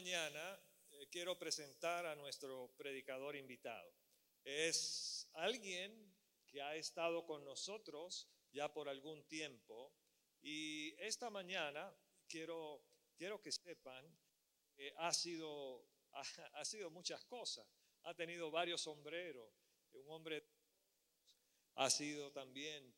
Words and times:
Mañana 0.00 0.58
eh, 0.92 1.08
quiero 1.10 1.38
presentar 1.38 2.06
a 2.06 2.14
nuestro 2.16 2.72
predicador 2.74 3.36
invitado. 3.36 3.92
Es 4.42 5.28
alguien 5.34 5.92
que 6.46 6.62
ha 6.62 6.74
estado 6.74 7.26
con 7.26 7.44
nosotros 7.44 8.26
ya 8.50 8.72
por 8.72 8.88
algún 8.88 9.22
tiempo 9.28 9.92
y 10.40 10.94
esta 11.02 11.28
mañana 11.28 11.94
quiero, 12.26 12.82
quiero 13.14 13.42
que 13.42 13.52
sepan 13.52 14.02
que 14.74 14.90
ha 14.96 15.12
sido, 15.12 15.86
ha, 16.12 16.22
ha 16.54 16.64
sido 16.64 16.88
muchas 16.88 17.22
cosas. 17.26 17.68
Ha 18.04 18.14
tenido 18.14 18.50
varios 18.50 18.80
sombreros. 18.80 19.52
Un 19.92 20.10
hombre 20.12 20.42
ha 21.74 21.90
sido 21.90 22.32
también 22.32 22.90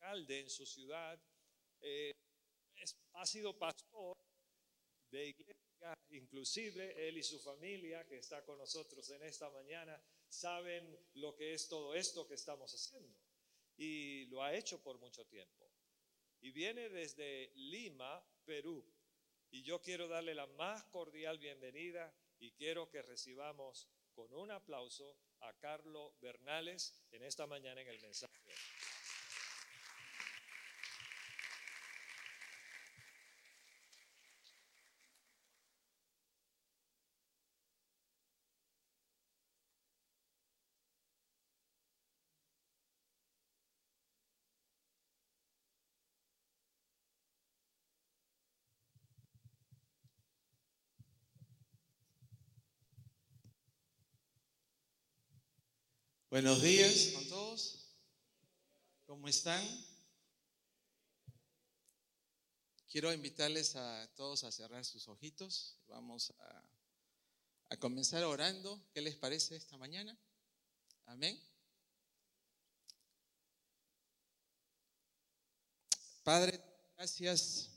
alcalde 0.00 0.40
en 0.40 0.48
su 0.48 0.64
ciudad. 0.64 1.20
eh, 1.80 2.14
es- 2.76 2.96
ha 3.12 3.26
sido 3.26 3.58
pastor 3.58 4.16
de 5.10 5.28
iglesia, 5.28 5.65
inclusive 6.10 7.08
él 7.08 7.18
y 7.18 7.22
su 7.22 7.38
familia 7.40 8.06
que 8.06 8.18
está 8.18 8.44
con 8.44 8.58
nosotros 8.58 9.08
en 9.10 9.22
esta 9.22 9.50
mañana 9.50 10.00
saben 10.28 10.98
lo 11.14 11.34
que 11.34 11.54
es 11.54 11.68
todo 11.68 11.94
esto 11.94 12.26
que 12.26 12.34
estamos 12.34 12.72
haciendo 12.72 13.18
y 13.76 14.26
lo 14.26 14.42
ha 14.42 14.54
hecho 14.54 14.82
por 14.82 14.98
mucho 14.98 15.26
tiempo. 15.26 15.70
Y 16.40 16.50
viene 16.50 16.88
desde 16.88 17.52
Lima, 17.56 18.24
Perú. 18.44 18.84
Y 19.50 19.62
yo 19.62 19.80
quiero 19.80 20.08
darle 20.08 20.34
la 20.34 20.46
más 20.46 20.84
cordial 20.84 21.38
bienvenida 21.38 22.12
y 22.38 22.52
quiero 22.52 22.88
que 22.90 23.02
recibamos 23.02 23.88
con 24.14 24.32
un 24.32 24.50
aplauso 24.50 25.18
a 25.40 25.52
Carlos 25.54 26.18
Bernales 26.20 26.94
en 27.10 27.22
esta 27.22 27.46
mañana 27.46 27.80
en 27.80 27.88
el 27.88 28.00
mensaje. 28.00 28.54
Buenos 56.36 56.60
días 56.60 57.12
con 57.14 57.26
todos. 57.30 57.96
¿Cómo 59.06 59.26
están? 59.26 59.64
Quiero 62.90 63.10
invitarles 63.10 63.74
a 63.74 64.06
todos 64.16 64.44
a 64.44 64.52
cerrar 64.52 64.84
sus 64.84 65.08
ojitos. 65.08 65.78
Vamos 65.86 66.34
a, 66.38 66.62
a 67.70 67.76
comenzar 67.78 68.22
orando. 68.24 68.78
¿Qué 68.92 69.00
les 69.00 69.16
parece 69.16 69.56
esta 69.56 69.78
mañana? 69.78 70.14
Amén. 71.06 71.40
Padre, 76.22 76.60
gracias. 76.98 77.70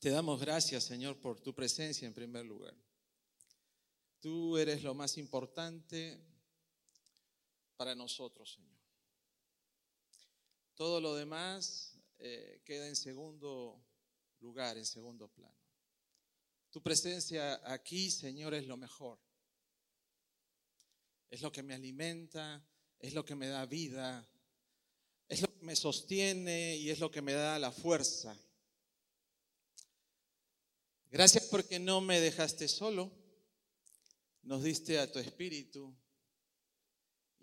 Te 0.00 0.10
damos 0.10 0.38
gracias, 0.38 0.84
Señor, 0.84 1.16
por 1.16 1.40
tu 1.40 1.54
presencia 1.54 2.06
en 2.06 2.12
primer 2.12 2.44
lugar. 2.44 2.74
Tú 4.20 4.58
eres 4.58 4.82
lo 4.82 4.92
más 4.92 5.16
importante 5.16 6.33
para 7.76 7.94
nosotros, 7.94 8.52
Señor. 8.52 8.78
Todo 10.74 11.00
lo 11.00 11.14
demás 11.14 11.96
eh, 12.18 12.60
queda 12.64 12.88
en 12.88 12.96
segundo 12.96 13.84
lugar, 14.40 14.76
en 14.76 14.86
segundo 14.86 15.28
plano. 15.28 15.56
Tu 16.70 16.82
presencia 16.82 17.60
aquí, 17.72 18.10
Señor, 18.10 18.54
es 18.54 18.66
lo 18.66 18.76
mejor. 18.76 19.20
Es 21.30 21.42
lo 21.42 21.52
que 21.52 21.62
me 21.62 21.74
alimenta, 21.74 22.64
es 22.98 23.14
lo 23.14 23.24
que 23.24 23.34
me 23.34 23.48
da 23.48 23.66
vida, 23.66 24.28
es 25.28 25.40
lo 25.40 25.52
que 25.52 25.64
me 25.64 25.76
sostiene 25.76 26.76
y 26.76 26.90
es 26.90 26.98
lo 26.98 27.10
que 27.10 27.22
me 27.22 27.32
da 27.32 27.58
la 27.58 27.72
fuerza. 27.72 28.36
Gracias 31.10 31.44
porque 31.44 31.78
no 31.78 32.00
me 32.00 32.20
dejaste 32.20 32.66
solo, 32.66 33.12
nos 34.42 34.64
diste 34.64 34.98
a 34.98 35.10
tu 35.10 35.20
espíritu 35.20 35.94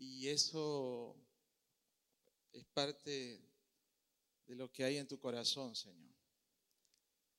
y 0.02 0.30
eso 0.30 1.16
es 2.52 2.66
parte 2.66 3.40
de 4.48 4.56
lo 4.56 4.72
que 4.72 4.84
hay 4.84 4.98
en 4.98 5.08
tu 5.08 5.20
corazón, 5.20 5.76
Señor. 5.76 6.16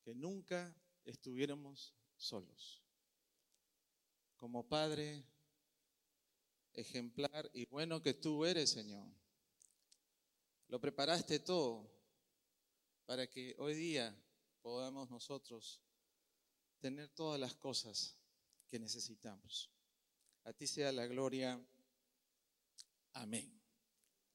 Que 0.04 0.14
nunca 0.14 0.72
estuviéramos 1.04 1.92
solos. 2.14 2.80
Como 4.36 4.68
Padre 4.68 5.24
ejemplar 6.74 7.50
y 7.52 7.66
bueno 7.66 8.00
que 8.00 8.14
tú 8.14 8.44
eres, 8.44 8.70
Señor. 8.70 9.12
Lo 10.68 10.80
preparaste 10.80 11.40
todo 11.40 11.92
para 13.06 13.28
que 13.28 13.56
hoy 13.58 13.74
día 13.74 14.16
podamos 14.60 15.10
nosotros 15.10 15.82
tener 16.78 17.08
todas 17.08 17.40
las 17.40 17.56
cosas 17.56 18.16
que 18.68 18.78
necesitamos. 18.78 19.68
A 20.44 20.52
ti 20.52 20.68
sea 20.68 20.92
la 20.92 21.08
gloria. 21.08 21.60
Amén. 23.14 23.50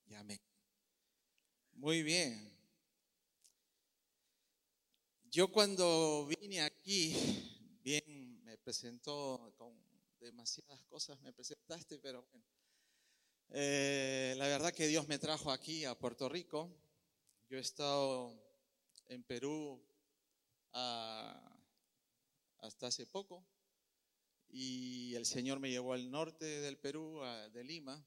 Y 0.06 0.14
amén. 0.14 0.40
Muy 1.74 2.04
bien. 2.04 2.52
Yo 5.30 5.52
cuando 5.52 6.28
vine 6.40 6.62
aquí, 6.62 7.14
bien, 7.84 8.44
me 8.44 8.58
presentó 8.58 9.54
con 9.58 9.74
demasiadas 10.20 10.82
cosas, 10.86 11.20
me 11.22 11.34
presentaste, 11.34 12.00
pero 12.00 12.26
bueno. 12.32 12.46
Eh, 13.50 14.34
la 14.38 14.48
verdad 14.48 14.74
que 14.74 14.88
Dios 14.88 15.08
me 15.08 15.20
trajo 15.20 15.52
aquí 15.52 15.86
a 15.86 15.96
Puerto 15.98 16.28
Rico. 16.28 16.70
Yo 17.50 17.58
he 17.58 17.62
estado 17.62 18.34
en 19.08 19.24
Perú 19.24 19.82
ah, 20.74 21.58
hasta 22.60 22.88
hace 22.88 23.06
poco 23.06 23.46
y 24.50 25.16
el 25.16 25.26
Señor 25.26 25.60
me 25.60 25.70
llevó 25.70 25.94
al 25.94 26.10
norte 26.12 26.46
del 26.46 26.78
Perú, 26.78 27.24
a- 27.24 27.48
de 27.50 27.64
Lima. 27.64 28.04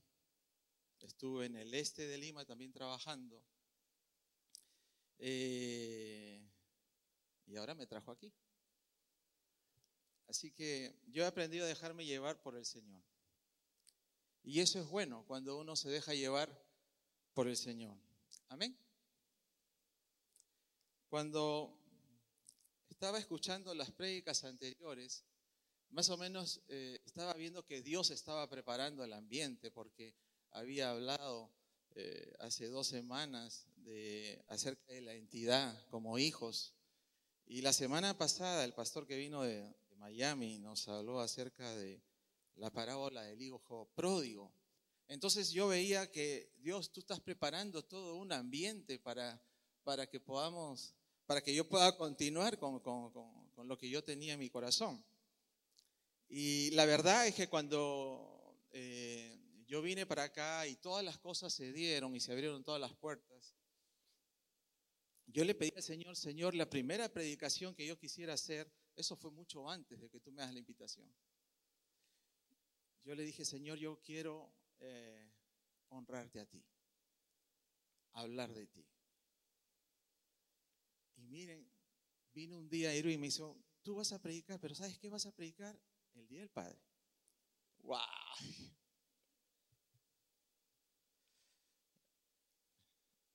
Estuve 1.03 1.47
en 1.47 1.57
el 1.57 1.75
este 1.75 2.07
de 2.07 2.19
Lima 2.19 2.45
también 2.45 2.73
trabajando. 2.73 3.43
Eh, 5.19 6.43
y 7.47 7.57
ahora 7.57 7.75
me 7.75 7.87
trajo 7.87 8.11
aquí. 8.13 8.33
Así 10.29 10.53
que 10.53 10.95
yo 11.09 11.25
he 11.25 11.27
aprendido 11.27 11.65
a 11.65 11.69
dejarme 11.69 12.07
llevar 12.07 12.41
por 12.41 12.57
el 12.57 12.65
Señor. 12.65 13.03
Y 14.43 14.61
eso 14.61 14.79
es 14.79 14.87
bueno 14.87 15.25
cuando 15.27 15.59
uno 15.59 15.77
se 15.77 15.91
deja 15.91 16.15
llevar 16.15 16.57
por 17.35 17.49
el 17.49 17.57
Señor. 17.57 17.97
Amén. 18.49 18.77
Cuando 21.09 21.77
estaba 22.89 23.19
escuchando 23.19 23.75
las 23.75 23.91
prédicas 23.91 24.45
anteriores, 24.45 25.25
más 25.91 26.09
o 26.11 26.17
menos 26.17 26.61
eh, 26.69 27.01
estaba 27.05 27.35
viendo 27.35 27.67
que 27.67 27.83
Dios 27.83 28.11
estaba 28.11 28.49
preparando 28.49 29.03
el 29.03 29.13
ambiente 29.13 29.71
porque 29.71 30.15
había 30.53 30.91
hablado 30.91 31.51
eh, 31.95 32.35
hace 32.41 32.67
dos 32.69 32.87
semanas 32.87 33.67
de, 33.77 34.43
acerca 34.49 34.93
de 34.93 35.01
la 35.01 35.15
entidad 35.15 35.87
como 35.89 36.19
hijos. 36.19 36.75
Y 37.47 37.63
la 37.63 37.73
semana 37.73 38.17
pasada 38.17 38.65
el 38.65 38.73
pastor 38.75 39.07
que 39.07 39.17
vino 39.17 39.43
de, 39.43 39.63
de 39.63 39.97
Miami 39.97 40.59
nos 40.59 40.87
habló 40.89 41.21
acerca 41.21 41.75
de 41.77 42.01
la 42.57 42.71
parábola 42.71 43.23
del 43.23 43.43
hijo 43.43 43.89
pródigo. 43.95 44.53
Entonces 45.09 45.51
yo 45.51 45.67
veía 45.69 46.11
que 46.11 46.53
Dios, 46.59 46.93
tú 46.93 47.01
estás 47.01 47.21
preparando 47.21 47.83
todo 47.85 48.15
un 48.17 48.33
ambiente 48.33 48.99
para, 48.99 49.43
para 49.83 50.07
que 50.09 50.21
podamos, 50.21 50.95
para 51.27 51.41
que 51.43 51.53
yo 51.55 51.69
pueda 51.69 51.97
continuar 51.97 52.59
con, 52.59 52.79
con- 52.81 53.11
con- 53.13 53.41
con 53.51 53.67
lo 53.69 53.77
que 53.77 53.91
yo 53.91 54.03
tenía 54.05 54.35
en 54.35 54.39
mi 54.39 54.49
corazón. 54.49 55.05
Y 56.29 56.71
la 56.71 56.85
verdad 56.87 57.27
es 57.27 57.35
que 57.35 57.49
cuando 57.49 58.57
eh, 58.73 59.40
yo 59.71 59.81
vine 59.81 60.05
para 60.05 60.25
acá 60.25 60.67
y 60.67 60.75
todas 60.75 61.05
las 61.05 61.17
cosas 61.21 61.55
se 61.55 61.73
dieron 61.73 62.17
y 62.17 62.21
se 62.21 62.33
abrieron 62.33 62.65
todas 62.65 62.81
las 62.81 62.93
puertas, 62.93 63.55
yo 65.27 65.45
le 65.45 65.55
pedí 65.55 65.73
al 65.77 65.83
Señor, 65.85 66.17
Señor, 66.17 66.57
la 66.57 66.69
primera 66.69 67.09
predicación 67.09 67.73
que 67.77 67.87
yo 67.87 67.97
quisiera 67.97 68.33
hacer, 68.33 68.69
eso 68.97 69.15
fue 69.15 69.31
mucho 69.31 69.71
antes 69.71 70.01
de 70.01 70.11
que 70.11 70.19
tú 70.19 70.33
me 70.33 70.43
hagas 70.43 70.55
la 70.55 70.59
invitación. 70.59 71.09
Yo 73.05 73.15
le 73.15 73.23
dije, 73.23 73.45
Señor, 73.45 73.79
yo 73.79 74.01
quiero 74.03 74.53
eh, 74.81 75.31
honrarte 75.91 76.41
a 76.41 76.47
ti, 76.47 76.67
hablar 78.15 78.53
de 78.53 78.67
ti. 78.67 78.85
Y 81.15 81.29
miren, 81.29 81.65
vino 82.33 82.59
un 82.59 82.69
día 82.69 82.93
Irwin 82.97 83.15
y 83.15 83.19
me 83.19 83.27
dijo, 83.29 83.57
tú 83.85 83.95
vas 83.95 84.11
a 84.11 84.21
predicar, 84.21 84.59
pero 84.59 84.75
¿sabes 84.75 84.99
qué 84.99 85.09
vas 85.09 85.27
a 85.27 85.33
predicar? 85.33 85.81
El 86.15 86.27
Día 86.27 86.41
del 86.41 86.51
Padre. 86.51 86.83
¡Wow! 87.79 88.01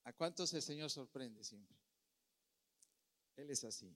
¿A 0.06 0.14
cuántos 0.14 0.54
el 0.54 0.62
Señor 0.62 0.90
sorprende 0.90 1.44
siempre? 1.44 1.76
Él 3.36 3.50
es 3.50 3.64
así. 3.64 3.94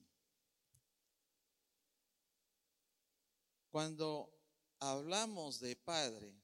Cuando 3.70 4.36
hablamos 4.80 5.60
de 5.60 5.76
Padre, 5.76 6.34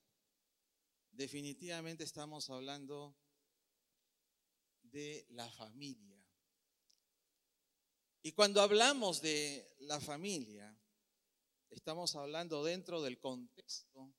definitivamente 1.10 2.04
estamos 2.04 2.48
hablando 2.48 3.16
de 4.82 5.26
la 5.30 5.50
familia. 5.50 6.24
Y 8.22 8.32
cuando 8.32 8.62
hablamos 8.62 9.20
de 9.20 9.74
la 9.80 10.00
familia, 10.00 10.76
estamos 11.70 12.14
hablando 12.14 12.62
dentro 12.62 13.02
del 13.02 13.19
contexto 13.19 14.14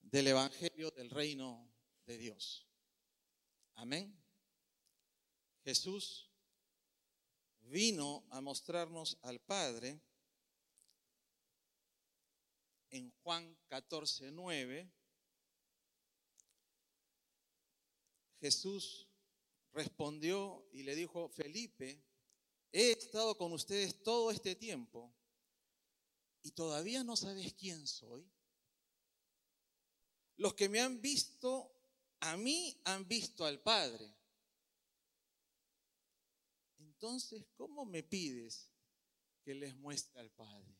del 0.00 0.26
Evangelio 0.26 0.90
del 0.90 1.10
Reino 1.10 1.72
de 2.04 2.18
Dios. 2.18 2.66
Amén. 3.74 4.27
Jesús 5.68 6.26
vino 7.60 8.26
a 8.30 8.40
mostrarnos 8.40 9.18
al 9.20 9.38
Padre 9.38 10.00
en 12.88 13.10
Juan 13.22 13.54
14, 13.66 14.30
9. 14.32 14.90
Jesús 18.40 19.10
respondió 19.74 20.66
y 20.72 20.84
le 20.84 20.94
dijo, 20.94 21.28
Felipe, 21.28 22.02
he 22.72 22.92
estado 22.92 23.36
con 23.36 23.52
ustedes 23.52 24.02
todo 24.02 24.30
este 24.30 24.54
tiempo 24.54 25.14
y 26.40 26.52
todavía 26.52 27.04
no 27.04 27.14
sabes 27.14 27.52
quién 27.52 27.86
soy. 27.86 28.26
Los 30.36 30.54
que 30.54 30.70
me 30.70 30.80
han 30.80 31.02
visto, 31.02 31.70
a 32.20 32.38
mí 32.38 32.80
han 32.86 33.06
visto 33.06 33.44
al 33.44 33.60
Padre. 33.60 34.17
Entonces, 37.00 37.46
¿cómo 37.54 37.84
me 37.84 38.02
pides 38.02 38.72
que 39.44 39.54
les 39.54 39.76
muestre 39.76 40.20
al 40.20 40.32
Padre? 40.32 40.76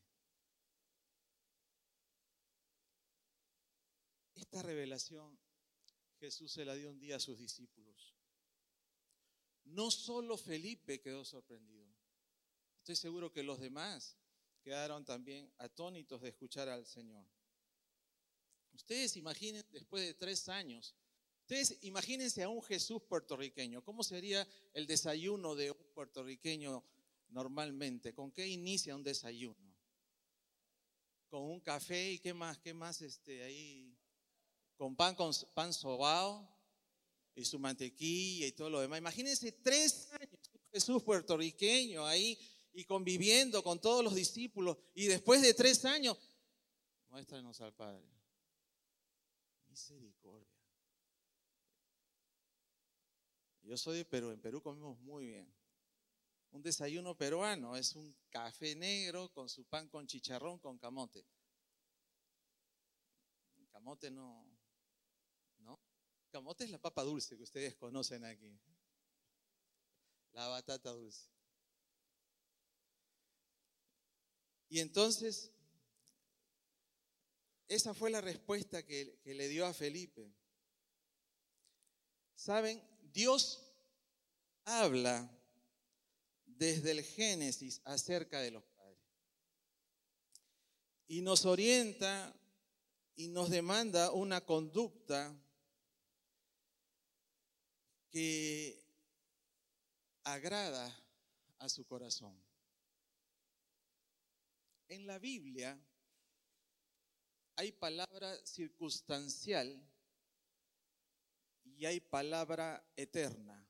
Esta 4.35 4.63
revelación 4.63 5.39
Jesús 6.19 6.51
se 6.51 6.65
la 6.65 6.75
dio 6.75 6.91
un 6.91 6.99
día 6.99 7.17
a 7.17 7.21
sus 7.21 7.39
discípulos. 7.39 8.17
No 9.63 9.93
solo 9.93 10.37
Felipe 10.37 11.01
quedó 11.01 11.25
sorprendido. 11.25 11.89
Estoy 12.79 12.97
seguro 12.97 13.31
que 13.31 13.45
los 13.45 13.61
demás 13.61 14.19
quedaron 14.61 15.05
también 15.05 15.53
atónitos 15.59 16.21
de 16.21 16.31
escuchar 16.31 16.69
al 16.69 16.85
Señor. 16.85 17.25
Ustedes 18.73 19.17
imaginen, 19.17 19.65
después 19.71 20.05
de 20.05 20.15
tres 20.15 20.49
años, 20.49 20.97
Ustedes 21.49 21.79
imagínense 21.81 22.43
a 22.43 22.51
un 22.51 22.63
Jesús 22.63 23.01
puertorriqueño. 23.09 23.83
¿Cómo 23.83 24.03
sería 24.03 24.47
el 24.75 24.87
desayuno 24.87 25.55
de 25.55 25.71
un 25.71 25.79
puertorriqueño 25.95 26.85
normalmente? 27.31 28.13
¿Con 28.13 28.31
qué 28.33 28.47
inicia 28.47 28.95
un 28.95 29.03
desayuno? 29.03 29.75
Con 31.31 31.45
un 31.45 31.61
café 31.61 32.13
y 32.13 32.19
qué 32.19 32.35
más, 32.35 32.59
qué 32.59 32.75
más 32.75 33.01
este 33.01 33.43
ahí 33.45 33.97
con 34.77 34.95
pan 34.95 35.15
con 35.15 35.33
pan 35.55 35.73
sobao 35.73 36.47
y 37.35 37.47
su 37.47 37.59
mantequilla 37.59 38.47
y 38.47 38.53
todo 38.53 38.69
lo 38.69 38.81
demás. 38.81 38.99
Imagínense 38.99 39.51
tres 39.53 40.13
años 40.13 40.39
Jesús 40.71 41.03
puertorriqueño 41.03 42.05
ahí 42.05 42.39
y 42.75 42.85
conviviendo 42.85 43.63
con 43.63 43.81
todos 43.81 44.05
los 44.05 44.15
discípulos 44.15 44.77
y 44.95 45.07
después 45.07 45.41
de 45.41 45.55
tres 45.55 45.83
años, 45.87 46.19
muéstranos 47.09 47.59
al 47.63 47.73
Padre. 47.73 48.07
Misericordia. 49.71 50.58
Yo 53.69 53.77
soy 53.77 53.99
de 53.99 54.05
Perú, 54.07 54.31
en 54.31 54.41
Perú 54.41 54.63
comemos 54.63 54.99
muy 55.01 55.27
bien. 55.27 55.55
Un 56.53 56.63
desayuno 56.63 57.15
peruano 57.15 57.77
es 57.77 57.95
un 57.97 58.17
café 58.31 58.75
negro 58.75 59.31
con 59.35 59.51
su 59.51 59.67
pan 59.67 59.91
con 59.91 60.07
chicharrón 60.07 60.59
con 60.59 60.79
camote. 60.79 61.27
Camote 63.71 64.11
no, 64.11 64.51
¿no? 65.59 65.79
Camote 66.31 66.65
es 66.65 66.71
la 66.71 66.79
papa 66.79 67.03
dulce 67.03 67.37
que 67.37 67.43
ustedes 67.43 67.77
conocen 67.77 68.25
aquí. 68.25 68.59
La 70.33 70.49
batata 70.49 70.91
dulce. 70.91 71.29
Y 74.71 74.81
entonces, 74.81 75.53
esa 77.67 77.93
fue 77.93 78.09
la 78.09 78.23
respuesta 78.23 78.83
que, 78.83 79.21
que 79.23 79.35
le 79.35 79.47
dio 79.49 79.67
a 79.67 79.75
Felipe. 79.75 80.33
¿Saben? 82.35 82.83
Dios 83.13 83.63
habla 84.65 85.31
desde 86.45 86.91
el 86.91 87.03
Génesis 87.03 87.81
acerca 87.85 88.41
de 88.41 88.51
los 88.51 88.65
padres. 88.65 89.03
Y 91.07 91.23
nos 91.23 91.47
orienta 91.47 92.35
y 93.17 93.29
nos 93.29 93.51
demanda 93.51 94.13
una 94.13 94.45
conducta 94.45 95.35
que 98.11 98.85
agrada 100.25 100.95
a 101.59 101.69
su 101.69 101.85
corazón. 101.87 102.37
En 104.89 105.07
la 105.07 105.19
Biblia 105.19 105.79
hay 107.57 107.73
palabra 107.73 108.35
circunstancial 108.47 109.83
y 111.79 111.87
hay 111.87 112.01
palabra 112.01 112.85
eterna. 112.97 113.65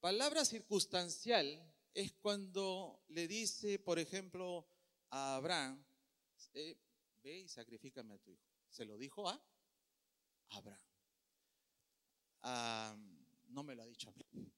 Palabra 0.00 0.44
circunstancial 0.44 1.72
es 1.94 2.12
cuando 2.14 3.04
le 3.08 3.28
dice, 3.28 3.78
por 3.78 4.00
ejemplo, 4.00 4.68
a 5.10 5.36
Abraham, 5.36 5.84
eh, 6.54 6.76
ve 7.22 7.38
y 7.38 7.48
sacrifícame 7.48 8.14
a 8.14 8.18
tu 8.18 8.32
hijo. 8.32 8.44
Se 8.68 8.84
lo 8.84 8.98
dijo 8.98 9.28
a 9.28 9.40
Abraham. 10.50 10.80
no 13.48 13.62
me 13.62 13.76
lo 13.76 13.84
ha 13.84 13.86
dicho 13.86 14.10
a 14.10 14.12
mí. 14.12 14.52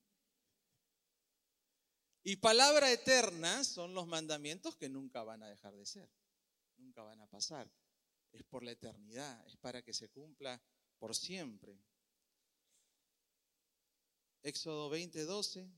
Y 2.22 2.36
palabra 2.36 2.90
eterna 2.90 3.62
son 3.62 3.92
los 3.92 4.06
mandamientos 4.06 4.74
que 4.74 4.88
nunca 4.88 5.22
van 5.22 5.42
a 5.42 5.48
dejar 5.48 5.74
de 5.76 5.84
ser, 5.84 6.10
nunca 6.78 7.02
van 7.02 7.20
a 7.20 7.26
pasar. 7.26 7.70
Es 8.32 8.42
por 8.44 8.64
la 8.64 8.72
eternidad, 8.72 9.46
es 9.46 9.56
para 9.58 9.82
que 9.82 9.92
se 9.92 10.08
cumpla 10.08 10.60
por 10.98 11.14
siempre. 11.14 11.78
Éxodo 14.42 14.88
20, 14.88 15.24
12. 15.24 15.68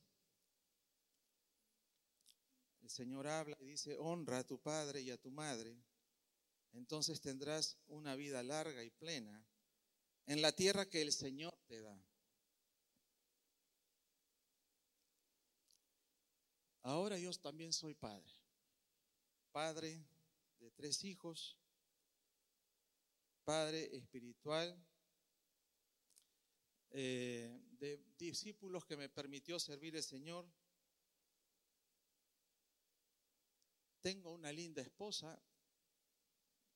El 2.83 2.91
Señor 2.91 3.27
habla 3.27 3.57
y 3.61 3.67
dice, 3.67 3.97
honra 3.99 4.39
a 4.39 4.47
tu 4.47 4.59
padre 4.59 5.01
y 5.01 5.11
a 5.11 5.19
tu 5.19 5.31
madre, 5.31 5.77
entonces 6.73 7.21
tendrás 7.21 7.79
una 7.87 8.17
vida 8.17 8.43
larga 8.43 8.83
y 8.83 8.91
plena 8.91 9.45
en 10.27 10.43
la 10.43 10.53
tierra 10.53 10.89
que 10.89 11.03
el 11.03 11.13
Señor 11.13 11.57
te 11.67 11.81
da. 11.81 12.01
Ahora 16.83 17.19
yo 17.19 17.31
también 17.35 17.73
soy 17.73 17.95
padre, 17.95 18.35
padre 19.53 20.03
de 20.59 20.71
tres 20.71 21.05
hijos, 21.05 21.59
padre 23.45 23.95
espiritual 23.97 24.77
eh, 26.91 27.61
de 27.79 28.03
discípulos 28.19 28.85
que 28.85 28.97
me 28.97 29.09
permitió 29.09 29.59
servir 29.59 29.97
el 29.97 30.03
Señor. 30.03 30.47
Tengo 34.01 34.33
una 34.33 34.53
linda 34.53 34.83
esposa. 34.83 35.41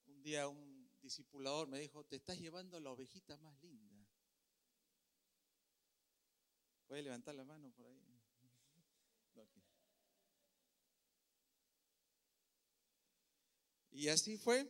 Un 0.06 0.22
día 0.22 0.48
un 0.48 0.90
discipulador 1.00 1.68
me 1.68 1.78
dijo, 1.78 2.04
te 2.04 2.16
estás 2.16 2.38
llevando 2.38 2.78
la 2.80 2.90
ovejita 2.90 3.36
más 3.38 3.60
linda. 3.62 3.94
¿Puede 6.86 7.02
levantar 7.02 7.34
la 7.34 7.44
mano 7.44 7.70
por 7.72 7.86
ahí? 7.86 8.04
Y 13.94 14.08
así 14.08 14.36
fue. 14.36 14.68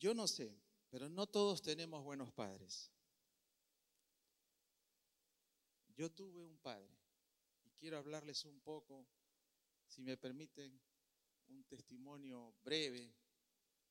Yo 0.00 0.14
no 0.14 0.26
sé, 0.26 0.50
pero 0.90 1.08
no 1.08 1.26
todos 1.26 1.62
tenemos 1.62 2.02
buenos 2.04 2.32
padres. 2.32 2.90
Yo 5.96 6.10
tuve 6.10 6.44
un 6.44 6.58
padre 6.58 6.98
y 7.64 7.70
quiero 7.72 7.98
hablarles 7.98 8.44
un 8.44 8.60
poco, 8.60 9.06
si 9.86 10.02
me 10.02 10.16
permiten, 10.16 10.80
un 11.48 11.64
testimonio 11.64 12.54
breve 12.62 13.12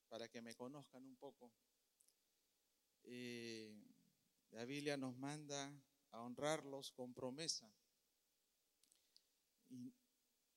para 0.08 0.28
que 0.28 0.42
me 0.42 0.56
conozcan 0.56 1.04
un 1.04 1.16
poco. 1.16 1.52
Eh, 3.04 3.74
la 4.52 4.66
Biblia 4.66 4.98
nos 4.98 5.16
manda 5.18 5.72
a 6.12 6.22
honrarlos 6.22 6.92
con 6.92 7.14
promesa. 7.14 7.72
Y 9.70 9.94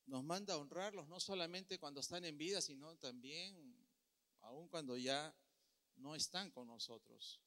nos 0.07 0.25
manda 0.25 0.55
a 0.55 0.59
honrarlos 0.59 1.07
no 1.09 1.21
solamente 1.21 1.79
cuando 1.79 2.01
están 2.01 2.25
en 2.25 2.39
vida, 2.39 2.61
sino 2.61 2.97
también 2.97 3.77
aun 4.41 4.69
cuando 4.69 4.97
ya 4.97 5.35
no 6.03 6.15
están 6.15 6.51
con 6.51 6.67
nosotros. 6.67 7.41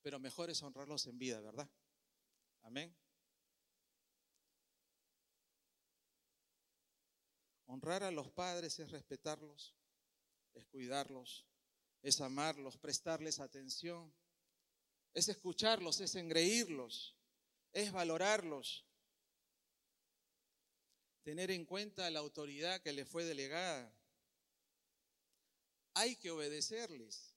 Pero 0.00 0.18
mejor 0.18 0.48
es 0.48 0.62
honrarlos 0.62 1.06
en 1.06 1.18
vida, 1.18 1.40
¿verdad? 1.40 1.68
Amén. 2.62 2.96
Honrar 7.66 8.04
a 8.04 8.12
los 8.12 8.30
padres 8.30 8.78
es 8.78 8.90
respetarlos, 8.90 9.74
es 10.54 10.64
cuidarlos, 10.66 11.44
es 12.00 12.20
amarlos, 12.20 12.78
prestarles 12.78 13.40
atención, 13.40 14.14
es 15.12 15.28
escucharlos, 15.28 16.00
es 16.00 16.14
engreírlos, 16.14 17.16
es 17.72 17.90
valorarlos, 17.90 18.86
tener 21.24 21.50
en 21.50 21.64
cuenta 21.64 22.08
la 22.10 22.20
autoridad 22.20 22.80
que 22.82 22.92
le 22.92 23.04
fue 23.04 23.24
delegada. 23.24 23.92
Hay 25.94 26.14
que 26.16 26.30
obedecerles. 26.30 27.35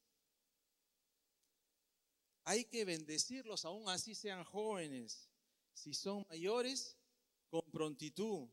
Hay 2.49 2.65
que 2.65 2.83
bendecirlos, 2.83 3.63
aún 3.63 3.87
así 3.89 4.15
sean 4.15 4.43
jóvenes. 4.43 5.29
Si 5.71 5.93
son 5.93 6.25
mayores, 6.29 6.97
con 7.47 7.61
prontitud. 7.69 8.49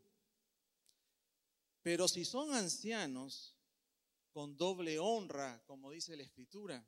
Pero 1.82 2.06
si 2.06 2.26
son 2.26 2.52
ancianos, 2.52 3.56
con 4.32 4.54
doble 4.54 4.98
honra, 4.98 5.62
como 5.64 5.92
dice 5.92 6.14
la 6.14 6.24
Escritura. 6.24 6.86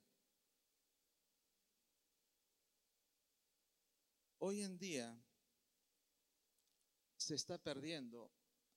Hoy 4.40 4.60
en 4.60 4.78
día 4.78 5.18
se 7.16 7.36
está 7.36 7.56
perdiendo 7.56 8.30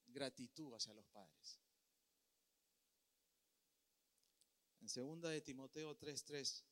gratitud 0.08 0.74
hacia 0.74 0.94
los 0.94 1.06
padres. 1.08 1.60
En 4.80 4.88
segunda 4.88 5.28
de 5.28 5.42
Timoteo 5.42 5.98
3:3 5.98 6.71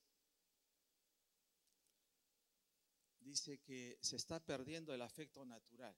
dice 3.19 3.59
que 3.59 3.97
se 4.01 4.15
está 4.15 4.39
perdiendo 4.39 4.93
el 4.93 5.01
afecto 5.01 5.45
natural. 5.45 5.95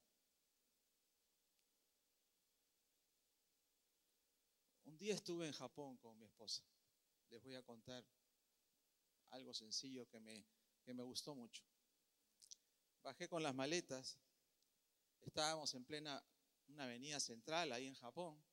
Un 4.86 4.98
día 4.98 5.14
estuve 5.14 5.48
en 5.48 5.54
Japón 5.54 5.98
con 5.98 6.18
mi 6.18 6.26
esposa. 6.26 6.64
Les 7.30 7.42
voy 7.42 7.56
a 7.56 7.64
contar 7.64 8.06
algo 9.30 9.54
sencillo 9.54 10.06
que 10.08 10.20
me, 10.20 10.46
que 10.84 10.94
me 10.94 11.04
gustó 11.04 11.34
mucho. 11.34 11.64
Bajé 13.02 13.28
con 13.28 13.42
las 13.42 13.56
maletas. 13.56 14.20
Estábamos 15.22 15.74
en 15.76 15.86
plena 15.86 16.24
una 16.68 16.84
avenida 16.84 17.20
central 17.20 17.72
ahí 17.72 17.88
en 17.88 17.96
Japón. 17.96 18.44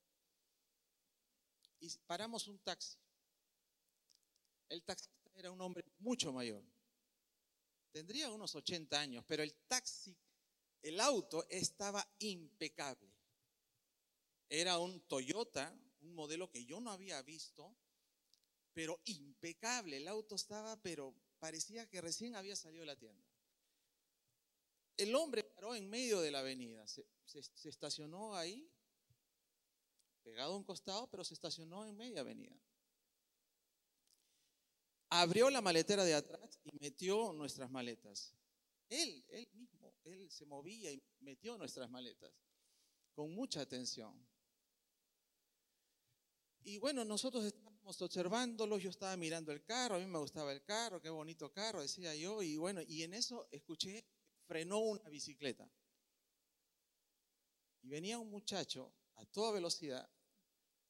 Y 1.80 1.88
paramos 2.06 2.46
un 2.48 2.58
taxi. 2.60 2.98
El 4.68 4.82
taxista 4.82 5.30
era 5.34 5.50
un 5.50 5.60
hombre 5.60 5.84
mucho 5.98 6.32
mayor. 6.32 6.62
Tendría 7.90 8.30
unos 8.30 8.54
80 8.54 9.00
años, 9.00 9.24
pero 9.26 9.42
el 9.42 9.54
taxi, 9.66 10.16
el 10.82 11.00
auto 11.00 11.46
estaba 11.48 12.06
impecable. 12.18 13.12
Era 14.48 14.78
un 14.78 15.00
Toyota, 15.02 15.76
un 16.00 16.14
modelo 16.14 16.50
que 16.50 16.64
yo 16.64 16.80
no 16.80 16.90
había 16.90 17.20
visto, 17.22 17.76
pero 18.72 19.00
impecable. 19.06 19.96
El 19.96 20.08
auto 20.08 20.34
estaba, 20.34 20.80
pero 20.80 21.14
parecía 21.38 21.88
que 21.88 22.00
recién 22.00 22.36
había 22.36 22.56
salido 22.56 22.82
de 22.82 22.86
la 22.86 22.96
tienda. 22.96 23.26
El 24.96 25.14
hombre 25.14 25.44
paró 25.44 25.74
en 25.74 25.88
medio 25.88 26.20
de 26.20 26.30
la 26.30 26.40
avenida, 26.40 26.86
se, 26.88 27.06
estacionó 27.64 28.34
ahí, 28.34 28.68
pegado 30.24 30.54
a 30.54 30.56
un 30.56 30.64
costado, 30.64 31.08
pero 31.08 31.22
se 31.22 31.34
estacionó 31.34 31.86
en 31.86 31.96
media 31.96 32.20
avenida. 32.20 32.60
Abrió 35.10 35.48
la 35.50 35.60
maletera 35.60 36.04
de 36.04 36.14
atrás 36.14 36.58
y 36.64 36.78
metió 36.80 37.32
nuestras 37.32 37.70
maletas. 37.70 38.34
Él, 38.88 39.24
él 39.28 39.48
mismo, 39.54 39.94
él 40.04 40.30
se 40.30 40.44
movía 40.46 40.92
y 40.92 41.02
metió 41.20 41.56
nuestras 41.56 41.90
maletas 41.90 42.32
con 43.14 43.34
mucha 43.34 43.60
atención. 43.60 44.26
Y 46.62 46.78
bueno, 46.78 47.04
nosotros 47.04 47.44
estábamos 47.44 48.00
observándolo, 48.02 48.78
yo 48.78 48.90
estaba 48.90 49.16
mirando 49.16 49.52
el 49.52 49.64
carro, 49.64 49.96
a 49.96 49.98
mí 49.98 50.06
me 50.06 50.18
gustaba 50.18 50.52
el 50.52 50.62
carro, 50.62 51.00
qué 51.00 51.08
bonito 51.08 51.50
carro, 51.52 51.80
decía 51.80 52.14
yo, 52.14 52.42
y 52.42 52.56
bueno, 52.56 52.82
y 52.82 53.02
en 53.02 53.14
eso 53.14 53.48
escuché, 53.50 54.04
frenó 54.46 54.78
una 54.78 55.08
bicicleta. 55.08 55.70
Y 57.82 57.88
venía 57.88 58.18
un 58.18 58.30
muchacho 58.30 58.92
a 59.16 59.24
toda 59.26 59.52
velocidad 59.52 60.08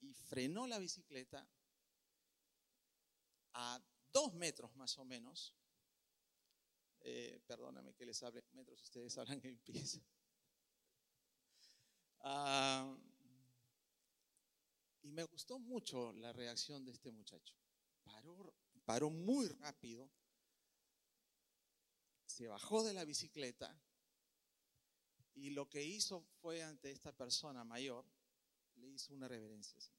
y 0.00 0.12
frenó 0.14 0.66
la 0.66 0.78
bicicleta 0.78 1.48
a 3.54 3.80
dos 4.18 4.34
metros 4.34 4.74
más 4.74 4.98
o 4.98 5.04
menos. 5.04 5.54
Eh, 7.00 7.40
perdóname 7.46 7.94
que 7.94 8.04
les 8.04 8.20
hable 8.22 8.42
metros, 8.52 8.82
ustedes 8.82 9.16
hablan 9.18 9.40
en 9.44 9.58
pies. 9.58 10.00
Ah, 12.20 12.96
y 15.02 15.12
me 15.12 15.22
gustó 15.22 15.58
mucho 15.58 16.12
la 16.12 16.32
reacción 16.32 16.84
de 16.84 16.92
este 16.92 17.12
muchacho. 17.12 17.54
Paró, 18.02 18.52
paró 18.84 19.10
muy 19.10 19.46
rápido, 19.48 20.10
se 22.26 22.48
bajó 22.48 22.82
de 22.82 22.94
la 22.94 23.04
bicicleta 23.04 23.80
y 25.34 25.50
lo 25.50 25.68
que 25.68 25.84
hizo 25.84 26.22
fue 26.40 26.64
ante 26.64 26.90
esta 26.90 27.12
persona 27.12 27.62
mayor, 27.62 28.04
le 28.74 28.88
hizo 28.88 29.14
una 29.14 29.28
reverencia. 29.28 29.78
Así. 29.78 29.92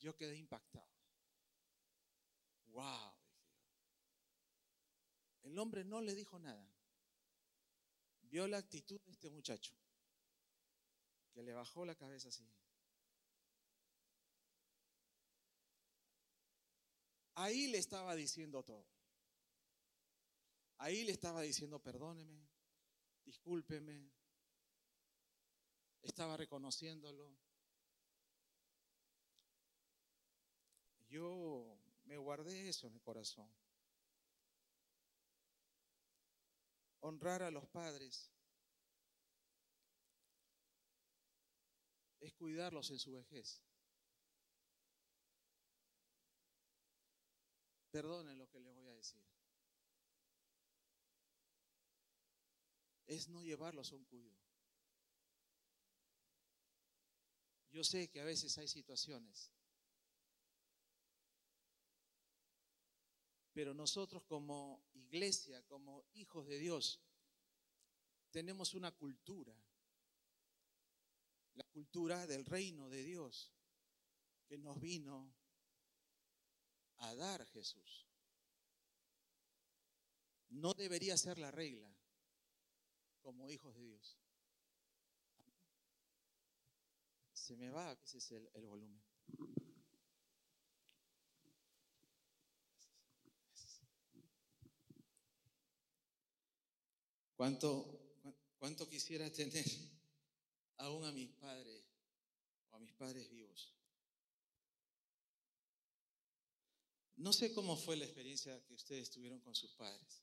Yo 0.00 0.16
quedé 0.16 0.36
impactado. 0.36 0.90
¡Wow! 2.66 3.14
El 5.42 5.58
hombre 5.58 5.84
no 5.84 6.00
le 6.00 6.14
dijo 6.14 6.38
nada. 6.38 6.66
Vio 8.22 8.46
la 8.46 8.58
actitud 8.58 9.00
de 9.00 9.12
este 9.12 9.28
muchacho, 9.28 9.74
que 11.32 11.42
le 11.42 11.52
bajó 11.52 11.84
la 11.84 11.96
cabeza 11.96 12.28
así. 12.28 12.48
Ahí 17.34 17.68
le 17.68 17.78
estaba 17.78 18.14
diciendo 18.14 18.62
todo. 18.62 18.86
Ahí 20.78 21.04
le 21.04 21.12
estaba 21.12 21.42
diciendo, 21.42 21.78
perdóneme, 21.82 22.48
discúlpeme. 23.24 24.12
Estaba 26.02 26.36
reconociéndolo. 26.36 27.49
Yo 31.10 31.76
me 32.04 32.16
guardé 32.16 32.68
eso 32.68 32.86
en 32.86 32.94
el 32.94 33.02
corazón. 33.02 33.52
Honrar 37.00 37.42
a 37.42 37.50
los 37.50 37.66
padres 37.66 38.30
es 42.20 42.32
cuidarlos 42.34 42.90
en 42.90 42.98
su 43.00 43.12
vejez. 43.12 43.60
Perdonen 47.90 48.38
lo 48.38 48.48
que 48.48 48.60
les 48.60 48.72
voy 48.72 48.86
a 48.86 48.94
decir. 48.94 49.24
Es 53.08 53.28
no 53.28 53.42
llevarlos 53.42 53.90
a 53.90 53.96
un 53.96 54.04
cuido. 54.04 54.38
Yo 57.72 57.82
sé 57.82 58.08
que 58.08 58.20
a 58.20 58.24
veces 58.24 58.56
hay 58.58 58.68
situaciones 58.68 59.50
Pero 63.60 63.74
nosotros 63.74 64.22
como 64.22 64.88
iglesia, 64.94 65.62
como 65.66 66.06
hijos 66.14 66.46
de 66.46 66.58
Dios, 66.58 66.98
tenemos 68.30 68.72
una 68.72 68.90
cultura, 68.90 69.54
la 71.56 71.64
cultura 71.64 72.26
del 72.26 72.46
reino 72.46 72.88
de 72.88 73.04
Dios, 73.04 73.52
que 74.46 74.56
nos 74.56 74.80
vino 74.80 75.36
a 76.96 77.14
dar 77.16 77.44
Jesús. 77.48 78.08
No 80.48 80.72
debería 80.72 81.18
ser 81.18 81.36
la 81.36 81.50
regla 81.50 81.94
como 83.20 83.50
hijos 83.50 83.74
de 83.74 83.82
Dios. 83.82 84.18
Se 87.34 87.58
me 87.58 87.68
va 87.68 87.90
a 87.90 87.94
veces 87.94 88.32
el, 88.32 88.48
el 88.54 88.64
volumen. 88.64 89.02
¿Cuánto, 97.40 97.88
cuánto 98.58 98.86
quisiera 98.86 99.32
tener 99.32 99.64
aún 100.76 101.02
a 101.06 101.10
mis 101.10 101.30
padres 101.36 101.86
o 102.68 102.76
a 102.76 102.78
mis 102.78 102.92
padres 102.92 103.30
vivos? 103.30 103.74
No 107.16 107.32
sé 107.32 107.54
cómo 107.54 107.78
fue 107.78 107.96
la 107.96 108.04
experiencia 108.04 108.62
que 108.66 108.74
ustedes 108.74 109.10
tuvieron 109.10 109.40
con 109.40 109.54
sus 109.54 109.72
padres, 109.72 110.22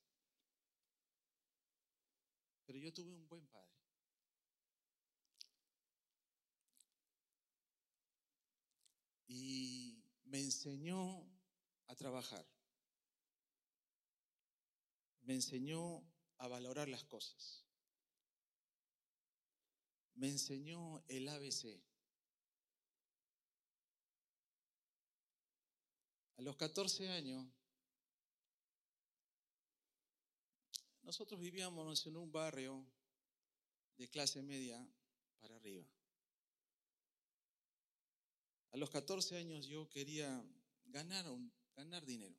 pero 2.64 2.78
yo 2.78 2.92
tuve 2.92 3.12
un 3.12 3.26
buen 3.26 3.48
padre. 3.48 3.82
Y 9.26 10.04
me 10.22 10.38
enseñó 10.38 11.28
a 11.88 11.96
trabajar. 11.96 12.46
Me 15.22 15.34
enseñó 15.34 16.08
a 16.38 16.48
valorar 16.48 16.88
las 16.88 17.04
cosas. 17.04 17.64
Me 20.14 20.28
enseñó 20.28 21.02
el 21.08 21.28
ABC. 21.28 21.80
A 26.36 26.42
los 26.42 26.56
14 26.56 27.08
años, 27.08 27.44
nosotros 31.02 31.40
vivíamos 31.40 32.06
en 32.06 32.16
un 32.16 32.30
barrio 32.30 32.84
de 33.96 34.08
clase 34.08 34.42
media 34.42 34.86
para 35.40 35.56
arriba. 35.56 35.84
A 38.72 38.76
los 38.76 38.90
14 38.90 39.36
años 39.36 39.66
yo 39.66 39.88
quería 39.88 40.44
ganar, 40.84 41.26
ganar 41.74 42.04
dinero, 42.04 42.38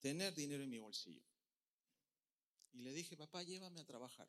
tener 0.00 0.34
dinero 0.34 0.64
en 0.64 0.70
mi 0.70 0.78
bolsillo. 0.78 1.31
Y 2.72 2.80
le 2.80 2.92
dije, 2.92 3.16
papá, 3.16 3.42
llévame 3.42 3.80
a 3.80 3.84
trabajar. 3.84 4.28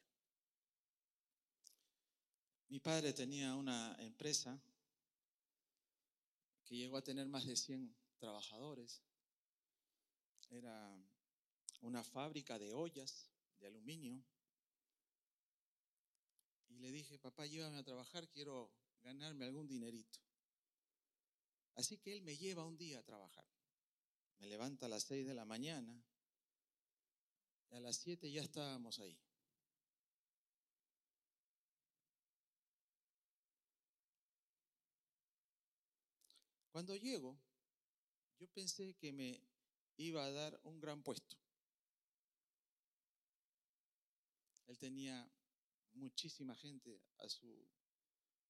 Mi 2.68 2.80
padre 2.80 3.14
tenía 3.14 3.56
una 3.56 3.96
empresa 4.00 4.60
que 6.66 6.76
llegó 6.76 6.98
a 6.98 7.04
tener 7.04 7.28
más 7.28 7.46
de 7.46 7.56
100 7.56 7.96
trabajadores. 8.18 9.02
Era 10.50 10.98
una 11.82 12.04
fábrica 12.04 12.58
de 12.58 12.74
ollas 12.74 13.30
de 13.60 13.68
aluminio. 13.68 14.24
Y 16.70 16.80
le 16.80 16.92
dije, 16.92 17.20
papá, 17.20 17.46
llévame 17.46 17.78
a 17.78 17.84
trabajar, 17.84 18.28
quiero 18.30 18.72
ganarme 19.04 19.46
algún 19.46 19.68
dinerito. 19.68 20.20
Así 21.76 21.98
que 21.98 22.14
él 22.14 22.22
me 22.22 22.38
lleva 22.38 22.66
un 22.66 22.78
día 22.78 23.00
a 23.00 23.04
trabajar. 23.04 23.46
Me 24.40 24.48
levanta 24.48 24.88
a 24.88 24.90
las 24.90 25.04
6 25.04 25.26
de 25.26 25.34
la 25.34 25.46
mañana 25.46 26.04
a 27.74 27.80
las 27.80 27.98
7 27.98 28.32
ya 28.32 28.42
estábamos 28.42 29.00
ahí. 29.00 29.18
Cuando 36.72 36.96
llego, 36.96 37.38
yo 38.40 38.48
pensé 38.48 38.96
que 38.96 39.12
me 39.12 39.42
iba 39.98 40.24
a 40.24 40.32
dar 40.32 40.60
un 40.64 40.80
gran 40.80 41.04
puesto. 41.04 41.38
Él 44.68 44.78
tenía 44.78 45.30
muchísima 45.94 46.56
gente 46.56 47.00
a 47.20 47.30
su, 47.30 47.68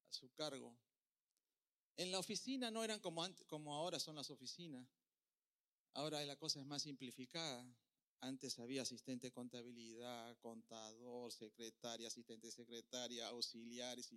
a 0.09 0.13
su 0.13 0.31
cargo. 0.33 0.77
En 1.97 2.11
la 2.11 2.19
oficina 2.19 2.71
no 2.71 2.83
eran 2.83 2.99
como, 2.99 3.25
como 3.47 3.73
ahora 3.73 3.99
son 3.99 4.15
las 4.15 4.29
oficinas. 4.29 4.87
Ahora 5.93 6.23
la 6.25 6.37
cosa 6.37 6.59
es 6.59 6.65
más 6.65 6.81
simplificada. 6.83 7.65
Antes 8.23 8.57
había 8.57 8.83
asistente 8.83 9.27
de 9.27 9.31
contabilidad, 9.33 10.37
contador, 10.37 11.29
secretaria, 11.29 12.07
asistente 12.07 12.49
secretaria, 12.51 13.27
auxiliares 13.27 14.13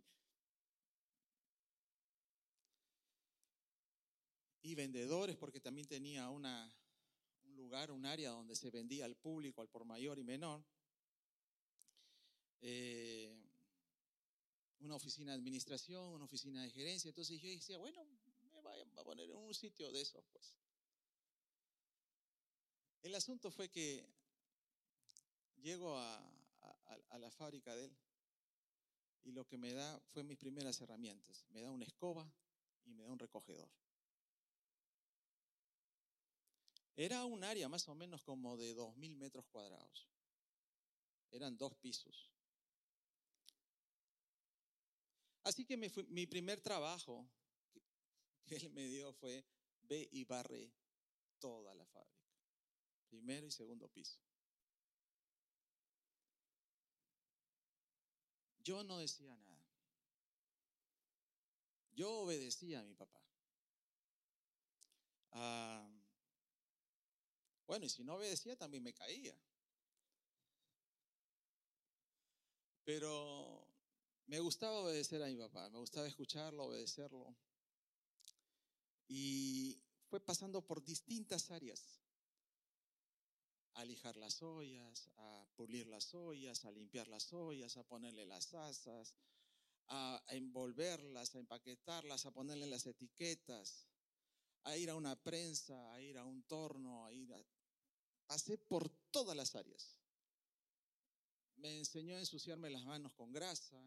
y 4.63 4.75
vendedores, 4.77 5.37
porque 5.37 5.59
también 5.59 5.89
tenía 5.89 6.31
un 6.31 6.47
lugar, 7.57 7.91
un 7.91 8.07
área 8.07 8.31
donde 8.31 8.55
se 8.55 8.71
vendía 8.71 9.07
al 9.07 9.17
público, 9.17 9.61
al 9.61 9.69
por 9.69 9.85
mayor 9.85 10.21
y 10.21 10.23
menor. 10.23 10.65
Eh, 12.61 13.29
una 14.79 14.95
oficina 14.95 15.33
de 15.33 15.39
administración, 15.39 16.13
una 16.13 16.27
oficina 16.27 16.63
de 16.63 16.71
gerencia. 16.71 17.09
Entonces 17.09 17.41
yo 17.41 17.49
decía, 17.49 17.77
bueno, 17.77 18.05
me 18.05 18.61
voy 18.61 18.81
a 18.81 19.03
poner 19.03 19.29
en 19.29 19.37
un 19.37 19.53
sitio 19.53 19.91
de 19.91 20.01
esos, 20.01 20.25
pues. 20.33 20.55
El 23.03 23.15
asunto 23.15 23.51
fue 23.51 23.69
que 23.69 24.05
llego 25.63 25.97
a, 25.97 26.33
la 27.19 27.31
fábrica 27.31 27.75
de 27.75 27.87
él 27.87 27.97
y 29.25 29.33
lo 29.33 29.47
que 29.47 29.59
me 29.59 29.73
da 29.73 30.01
fue 30.09 30.23
mis 30.23 30.37
primeras 30.37 30.81
herramientas. 30.81 31.45
Me 31.51 31.63
da 31.63 31.71
una 31.71 31.85
escoba 31.85 32.31
y 32.85 32.93
me 32.93 33.03
da 33.03 33.11
un 33.11 33.19
recogedor. 33.19 33.69
Era 36.95 37.25
un 37.25 37.45
área 37.45 37.69
más 37.69 37.89
o 37.89 37.95
menos 37.95 38.23
como 38.23 38.57
de 38.57 38.75
dos 38.75 38.97
mil 38.97 39.17
metros 39.17 39.47
cuadrados. 39.47 40.09
Eran 41.31 41.57
dos 41.57 41.75
pisos. 41.75 42.31
Así 45.47 45.65
que 45.65 45.77
mi, 45.77 46.27
primer 46.27 46.61
trabajo 46.61 47.25
que, 48.47 48.57
él 48.57 48.71
me 48.71 48.89
dio 48.89 49.13
fue 49.13 49.45
ve 49.83 50.09
y 50.11 50.25
barre 50.25 50.73
toda 51.39 51.73
la 51.73 51.87
fábrica. 51.87 52.26
Primero 53.09 53.47
y 53.47 53.51
segundo 53.51 53.89
piso. 53.89 54.19
Yo 58.59 58.83
no 58.83 58.99
decía 58.99 59.35
nada. 59.37 59.65
Yo 61.93 62.11
obedecía 62.21 62.81
a 62.81 62.83
mi 62.83 62.95
papá. 62.95 63.23
Ah, 65.33 65.89
bueno, 67.67 67.85
y 67.85 67.89
si 67.89 68.05
no 68.05 68.15
obedecía, 68.15 68.57
también 68.57 68.83
me 68.83 68.93
caía. 68.93 69.37
Pero 72.85 73.67
me 74.27 74.41
gustaba 74.41 74.81
obedecer 74.81 75.23
a 75.23 75.27
mi 75.27 75.37
papá, 75.37 75.69
me 75.71 75.79
gustaba 75.79 76.07
escucharlo, 76.07 76.65
obedecerlo. 76.65 77.37
Y 79.09 79.81
fue 80.09 80.21
pasando 80.21 80.65
por 80.65 80.85
distintas 80.85 81.51
áreas. 81.51 82.06
A 83.77 83.85
lijar 83.85 84.17
las 84.17 84.43
ollas, 84.43 85.11
a 85.17 85.47
pulir 85.55 85.87
las 85.87 86.15
ollas, 86.15 86.65
a 86.65 86.71
limpiar 86.71 87.09
las 87.09 87.33
ollas, 87.33 87.77
a 87.77 87.85
ponerle 87.85 88.27
las 88.27 88.53
asas, 88.55 89.15
a 89.89 90.23
envolverlas, 90.29 91.35
a 91.35 91.39
empaquetarlas, 91.39 92.27
a 92.27 92.31
ponerle 92.33 92.67
las 92.67 92.87
etiquetas, 92.87 93.87
a 94.65 94.77
ir 94.77 94.91
a 94.91 94.95
una 94.95 95.15
prensa, 95.15 95.93
a 95.93 96.01
ir 96.01 96.19
a 96.19 96.25
un 96.25 96.43
torno, 96.43 97.07
a 97.07 97.13
ir 97.13 97.33
a 97.33 97.41
pasé 98.27 98.59
por 98.59 98.89
todas 99.11 99.37
las 99.37 99.55
áreas. 99.55 99.97
Me 101.57 101.79
enseñó 101.79 102.17
a 102.17 102.21
ensuciarme 102.21 102.71
las 102.71 102.85
manos 102.85 103.13
con 103.15 103.33
grasa. 103.33 103.81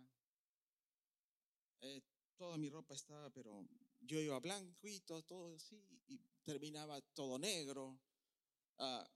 Eh, 1.82 2.02
toda 2.38 2.58
mi 2.58 2.70
ropa 2.70 2.96
estaba, 2.96 3.30
pero 3.30 3.68
yo 4.00 4.20
iba 4.20 4.40
blanquito, 4.40 5.22
todo 5.24 5.56
así, 5.56 5.76
y 6.08 6.20
terminaba 6.44 7.02
todo 7.14 7.38
negro. 7.38 8.00
Ah, 8.78 9.08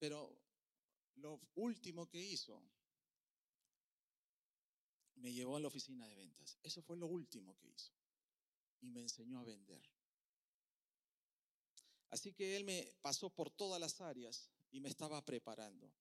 pero 0.00 0.34
lo 1.16 1.40
último 1.54 2.08
que 2.08 2.18
hizo, 2.18 2.60
me 5.16 5.32
llevó 5.32 5.56
a 5.56 5.60
la 5.60 5.68
oficina 5.68 6.08
de 6.08 6.16
ventas. 6.16 6.58
Eso 6.62 6.82
fue 6.82 6.96
lo 6.96 7.06
último 7.06 7.56
que 7.58 7.68
hizo. 7.68 7.92
Y 8.80 8.88
me 8.90 9.00
enseñó 9.00 9.40
a 9.40 9.44
vender. 9.44 9.82
Así 12.08 12.32
que 12.32 12.56
Él 12.56 12.64
me 12.64 12.92
pasó 13.02 13.28
por 13.30 13.50
todas 13.50 13.78
las 13.78 14.00
áreas 14.00 14.50
y 14.72 14.80
me 14.80 14.88
estaba 14.88 15.22
preparando. 15.24 15.92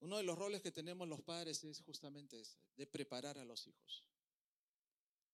Uno 0.00 0.16
de 0.16 0.24
los 0.24 0.36
roles 0.36 0.62
que 0.62 0.72
tenemos 0.72 1.06
los 1.06 1.22
padres 1.22 1.62
es 1.62 1.80
justamente 1.82 2.40
ese, 2.40 2.58
de 2.76 2.86
preparar 2.86 3.38
a 3.38 3.44
los 3.44 3.66
hijos 3.66 4.04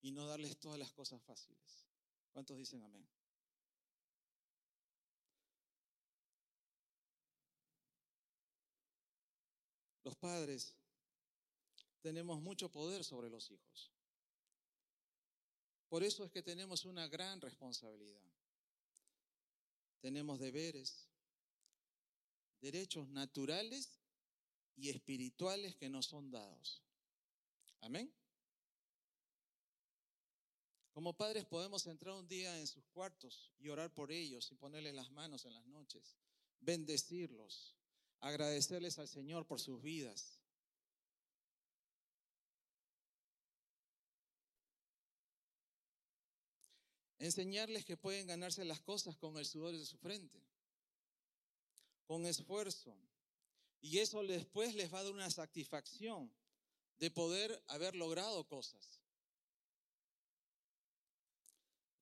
y 0.02 0.12
no 0.12 0.26
darles 0.26 0.58
todas 0.58 0.78
las 0.78 0.92
cosas 0.92 1.22
fáciles. 1.22 1.86
¿Cuántos 2.32 2.58
dicen 2.58 2.82
amén? 2.82 3.08
Los 10.06 10.14
padres 10.14 10.72
tenemos 12.00 12.40
mucho 12.40 12.70
poder 12.70 13.02
sobre 13.02 13.28
los 13.28 13.50
hijos. 13.50 13.90
Por 15.88 16.04
eso 16.04 16.24
es 16.24 16.30
que 16.30 16.44
tenemos 16.44 16.84
una 16.84 17.08
gran 17.08 17.40
responsabilidad. 17.40 18.22
Tenemos 20.00 20.38
deberes, 20.38 21.08
derechos 22.60 23.08
naturales 23.08 23.98
y 24.76 24.90
espirituales 24.90 25.74
que 25.74 25.88
nos 25.88 26.06
son 26.06 26.30
dados. 26.30 26.84
Amén. 27.80 28.14
Como 30.92 31.16
padres 31.16 31.46
podemos 31.46 31.84
entrar 31.88 32.14
un 32.14 32.28
día 32.28 32.56
en 32.60 32.68
sus 32.68 32.84
cuartos 32.92 33.50
y 33.58 33.70
orar 33.70 33.92
por 33.92 34.12
ellos 34.12 34.52
y 34.52 34.54
ponerles 34.54 34.94
las 34.94 35.10
manos 35.10 35.44
en 35.46 35.54
las 35.54 35.66
noches, 35.66 36.16
bendecirlos, 36.60 37.76
agradecerles 38.20 38.98
al 38.98 39.08
Señor 39.08 39.46
por 39.46 39.60
sus 39.60 39.80
vidas. 39.82 40.38
Enseñarles 47.18 47.84
que 47.84 47.96
pueden 47.96 48.26
ganarse 48.26 48.64
las 48.64 48.80
cosas 48.80 49.16
con 49.16 49.36
el 49.38 49.46
sudor 49.46 49.76
de 49.76 49.84
su 49.84 49.96
frente, 49.96 50.42
con 52.06 52.26
esfuerzo. 52.26 52.96
Y 53.80 53.98
eso 53.98 54.22
después 54.22 54.74
les 54.74 54.92
va 54.92 55.00
a 55.00 55.04
dar 55.04 55.12
una 55.12 55.30
satisfacción 55.30 56.30
de 56.98 57.10
poder 57.10 57.62
haber 57.68 57.94
logrado 57.94 58.46
cosas. 58.46 59.00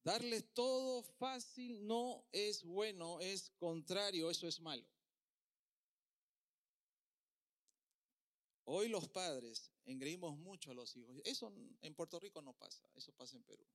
Darle 0.03 0.43
todo 0.43 1.03
fácil 1.03 1.87
no 1.87 2.27
es 2.31 2.63
bueno, 2.63 3.21
es 3.21 3.51
contrario, 3.59 4.31
eso 4.31 4.47
es 4.47 4.61
malo. 4.61 4.94
Hoy 8.65 8.89
los 8.89 9.09
padres 9.09 9.71
engreímos 9.85 10.37
mucho 10.39 10.71
a 10.71 10.75
los 10.75 10.97
hijos. 10.97 11.21
Eso 11.25 11.53
en 11.83 11.95
Puerto 11.95 12.19
Rico 12.19 12.41
no 12.41 12.55
pasa, 12.55 12.89
eso 12.95 13.13
pasa 13.13 13.37
en 13.37 13.45
Perú. 13.45 13.67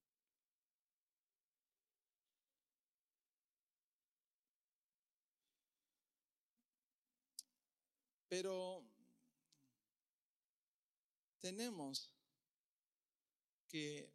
Pero 8.28 8.84
tenemos 11.40 12.12
que 13.68 14.12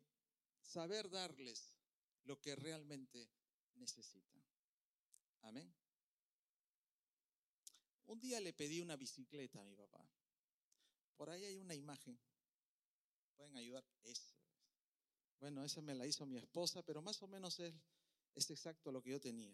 saber 0.62 1.10
darles 1.10 1.74
lo 2.24 2.40
que 2.40 2.56
realmente 2.56 3.30
necesitan. 3.76 4.42
Amén. 5.42 5.74
Un 8.06 8.20
día 8.20 8.40
le 8.40 8.54
pedí 8.54 8.82
una 8.82 8.96
bicicleta 8.96 9.60
a 9.60 9.64
mi 9.64 9.76
papá. 9.76 10.06
Por 11.16 11.30
ahí 11.30 11.44
hay 11.46 11.58
una 11.58 11.76
imagen. 11.76 12.20
¿Pueden 13.36 13.56
ayudar? 13.58 13.84
Eso. 14.04 14.36
Bueno, 15.40 15.64
esa 15.64 15.82
me 15.82 15.94
la 15.94 16.06
hizo 16.08 16.26
mi 16.26 16.38
esposa, 16.38 16.82
pero 16.82 17.02
más 17.02 17.22
o 17.22 17.28
menos 17.28 17.60
es, 17.60 17.74
exacto 18.50 18.92
lo 18.92 19.02
que 19.02 19.12
yo 19.12 19.20
tenía. 19.20 19.54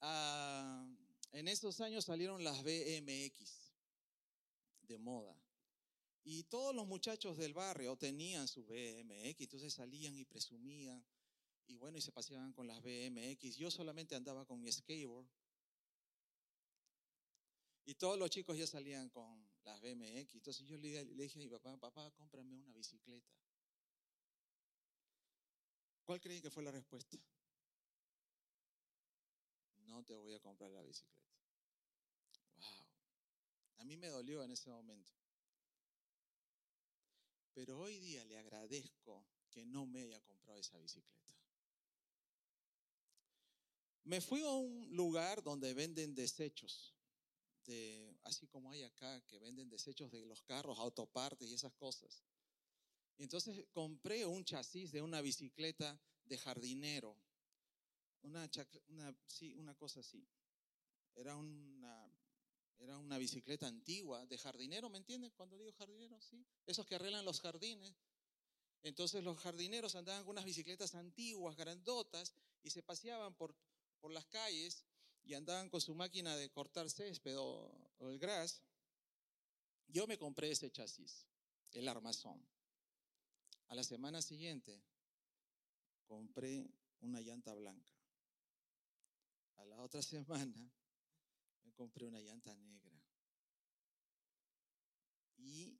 Ah, 0.00 0.86
en 1.32 1.48
esos 1.48 1.80
años 1.80 2.04
salieron 2.04 2.44
las 2.44 2.62
BMX 2.62 3.72
de 4.82 4.98
moda. 4.98 5.36
Y 6.24 6.44
todos 6.44 6.74
los 6.74 6.86
muchachos 6.86 7.36
del 7.36 7.54
barrio 7.54 7.96
tenían 7.96 8.48
su 8.48 8.64
BMX, 8.64 9.40
entonces 9.40 9.74
salían 9.74 10.16
y 10.16 10.24
presumían. 10.24 11.04
Y 11.68 11.76
bueno, 11.76 11.98
y 11.98 12.00
se 12.00 12.12
paseaban 12.12 12.52
con 12.52 12.66
las 12.66 12.82
BMX. 12.82 13.56
Yo 13.56 13.70
solamente 13.70 14.14
andaba 14.14 14.44
con 14.44 14.60
mi 14.60 14.70
skateboard. 14.70 15.28
Y 17.86 17.94
todos 17.94 18.18
los 18.18 18.28
chicos 18.30 18.58
ya 18.58 18.66
salían 18.66 19.08
con 19.10 19.48
las 19.62 19.80
BMX. 19.80 20.34
Entonces 20.34 20.66
yo 20.66 20.76
le, 20.76 21.04
dije 21.04 21.38
a 21.38 21.42
mi 21.42 21.48
papá, 21.48 21.76
papá, 21.76 22.10
cómprame 22.10 22.56
una 22.56 22.72
bicicleta. 22.74 23.32
¿Cuál 26.04 26.20
creen 26.20 26.42
que 26.42 26.50
fue 26.50 26.64
la 26.64 26.72
respuesta? 26.72 27.16
No 29.86 30.04
te 30.04 30.16
voy 30.16 30.34
a 30.34 30.40
comprar 30.40 30.68
la 30.72 30.82
bicicleta. 30.82 31.30
Wow. 32.56 32.86
A 33.78 33.84
mí 33.84 33.96
me 33.96 34.08
dolió 34.08 34.42
en 34.42 34.50
ese 34.50 34.68
momento. 34.68 35.12
Pero 37.54 37.78
hoy 37.78 38.00
día 38.00 38.24
le 38.24 38.36
agradezco 38.36 39.24
que 39.48 39.64
no 39.64 39.86
me 39.86 40.02
haya 40.02 40.20
comprado 40.22 40.58
esa 40.58 40.76
bicicleta. 40.78 41.34
Me 44.02 44.20
fui 44.20 44.42
a 44.42 44.50
un 44.50 44.88
lugar 44.94 45.42
donde 45.42 45.72
venden 45.72 46.14
desechos, 46.16 46.95
de, 47.66 48.16
así 48.22 48.46
como 48.46 48.70
hay 48.70 48.82
acá, 48.82 49.20
que 49.26 49.38
venden 49.38 49.68
desechos 49.68 50.10
de 50.10 50.24
los 50.24 50.42
carros, 50.42 50.78
autopartes 50.78 51.50
y 51.50 51.54
esas 51.54 51.74
cosas. 51.74 52.22
Entonces 53.18 53.64
compré 53.72 54.26
un 54.26 54.44
chasis 54.44 54.92
de 54.92 55.02
una 55.02 55.20
bicicleta 55.20 56.00
de 56.24 56.38
jardinero, 56.38 57.16
una, 58.22 58.48
una, 58.88 59.16
una 59.56 59.74
cosa 59.74 60.00
así. 60.00 60.26
Era 61.14 61.36
una 61.36 62.10
era 62.78 62.98
una 62.98 63.16
bicicleta 63.16 63.66
antigua 63.66 64.26
de 64.26 64.36
jardinero, 64.36 64.90
¿me 64.90 64.98
entienden? 64.98 65.30
Cuando 65.30 65.56
digo 65.56 65.72
jardinero, 65.72 66.20
sí. 66.20 66.44
Esos 66.66 66.86
que 66.86 66.94
arreglan 66.94 67.24
los 67.24 67.40
jardines. 67.40 67.94
Entonces 68.82 69.24
los 69.24 69.38
jardineros 69.38 69.94
andaban 69.94 70.24
con 70.24 70.32
unas 70.32 70.44
bicicletas 70.44 70.94
antiguas, 70.94 71.56
grandotas, 71.56 72.34
y 72.62 72.70
se 72.70 72.82
paseaban 72.82 73.34
por, 73.34 73.56
por 74.00 74.12
las 74.12 74.26
calles 74.26 74.84
y 75.26 75.34
andaban 75.34 75.68
con 75.68 75.80
su 75.80 75.94
máquina 75.94 76.36
de 76.36 76.50
cortar 76.50 76.88
césped 76.88 77.36
o, 77.36 77.90
el 78.00 78.18
gras. 78.18 78.62
Yo 79.88 80.06
me 80.06 80.18
compré 80.18 80.52
ese 80.52 80.70
chasis, 80.70 81.26
el 81.72 81.88
armazón. 81.88 82.40
A 83.68 83.74
la 83.74 83.82
semana 83.82 84.22
siguiente 84.22 84.80
compré 86.06 86.64
una 87.00 87.20
llanta 87.20 87.52
blanca. 87.54 87.92
A 89.56 89.64
la 89.64 89.82
otra 89.82 90.00
semana 90.14 90.70
me 91.64 91.72
compré 91.72 92.06
una 92.06 92.20
llanta 92.20 92.54
negra 92.54 92.96
y 95.38 95.76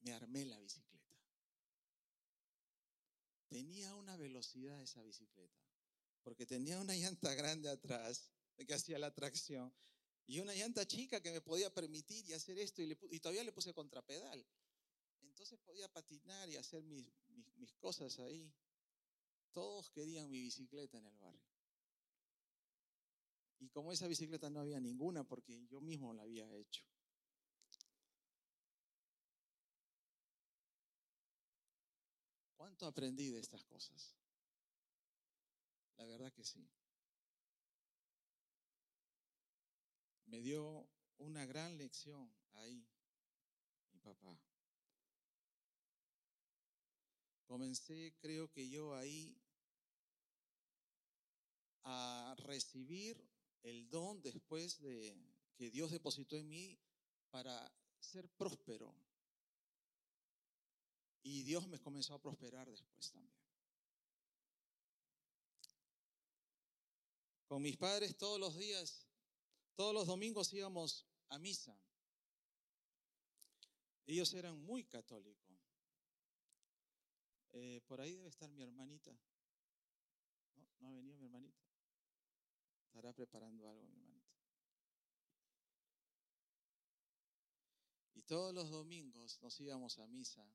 me 0.00 0.12
armé 0.12 0.44
la 0.44 0.58
bicicleta. 0.58 1.16
Tenía 3.48 3.94
una 3.94 4.18
velocidad 4.18 4.82
esa 4.82 5.02
bicicleta, 5.02 5.62
porque 6.22 6.44
tenía 6.44 6.78
una 6.78 6.94
llanta 6.94 7.32
grande 7.34 7.70
atrás 7.70 8.35
que 8.64 8.74
hacía 8.74 8.98
la 8.98 9.12
tracción 9.12 9.72
y 10.26 10.40
una 10.40 10.54
llanta 10.54 10.86
chica 10.86 11.20
que 11.20 11.30
me 11.30 11.40
podía 11.40 11.72
permitir 11.72 12.24
y 12.26 12.32
hacer 12.32 12.58
esto 12.58 12.82
y, 12.82 13.20
todavía 13.20 13.44
le 13.44 13.52
puse 13.52 13.72
contrapedal. 13.72 14.44
Entonces 15.22 15.58
podía 15.60 15.88
patinar 15.92 16.48
y 16.48 16.56
hacer 16.56 16.82
mis, 16.82 17.06
mis 17.56 17.74
cosas 17.74 18.18
ahí. 18.18 18.52
Todos 19.52 19.90
querían 19.90 20.28
mi 20.28 20.40
bicicleta 20.40 20.98
en 20.98 21.06
el 21.06 21.16
barrio. 21.16 21.46
Y 23.58 23.68
como 23.68 23.92
esa 23.92 24.06
bicicleta 24.06 24.50
no 24.50 24.60
había 24.60 24.80
ninguna 24.80 25.24
porque 25.24 25.66
yo 25.66 25.80
mismo 25.80 26.12
la 26.12 26.22
había 26.22 26.50
hecho. 26.54 26.82
¿Cuánto 32.56 32.86
aprendí 32.86 33.28
de 33.28 33.38
estas 33.38 33.64
cosas? 33.64 34.16
La 35.96 36.04
verdad 36.04 36.32
que 36.32 36.44
sí. 36.44 36.68
Me 40.36 40.42
dio 40.42 40.86
una 41.16 41.46
gran 41.46 41.78
lección 41.78 42.30
ahí, 42.56 42.86
mi 43.90 43.98
papá. 44.00 44.38
Comencé, 47.46 48.14
creo 48.20 48.52
que 48.52 48.68
yo 48.68 48.94
ahí, 48.94 49.34
a 51.84 52.34
recibir 52.40 53.16
el 53.62 53.88
don 53.88 54.20
después 54.20 54.78
de 54.82 55.16
que 55.56 55.70
Dios 55.70 55.90
depositó 55.90 56.36
en 56.36 56.50
mí 56.50 56.78
para 57.30 57.72
ser 57.98 58.28
próspero. 58.28 58.94
Y 61.22 61.44
Dios 61.44 61.66
me 61.66 61.80
comenzó 61.80 62.12
a 62.12 62.20
prosperar 62.20 62.68
después 62.68 63.10
también. 63.10 63.34
Con 67.46 67.62
mis 67.62 67.78
padres 67.78 68.18
todos 68.18 68.38
los 68.38 68.58
días, 68.58 69.05
todos 69.76 69.94
los 69.94 70.06
domingos 70.06 70.52
íbamos 70.52 71.06
a 71.28 71.38
misa. 71.38 71.78
Ellos 74.06 74.32
eran 74.34 74.58
muy 74.58 74.84
católicos. 74.84 75.56
Eh, 77.52 77.80
por 77.86 78.00
ahí 78.00 78.14
debe 78.14 78.28
estar 78.28 78.50
mi 78.50 78.62
hermanita. 78.62 79.12
¿No? 80.54 80.68
¿No 80.80 80.88
ha 80.88 80.92
venido 80.92 81.16
mi 81.18 81.26
hermanita? 81.26 81.62
Estará 82.86 83.12
preparando 83.12 83.68
algo, 83.68 83.86
mi 83.86 83.96
hermanito. 83.96 84.34
Y 88.14 88.22
todos 88.22 88.54
los 88.54 88.70
domingos 88.70 89.38
nos 89.42 89.60
íbamos 89.60 89.98
a 89.98 90.06
misa. 90.06 90.46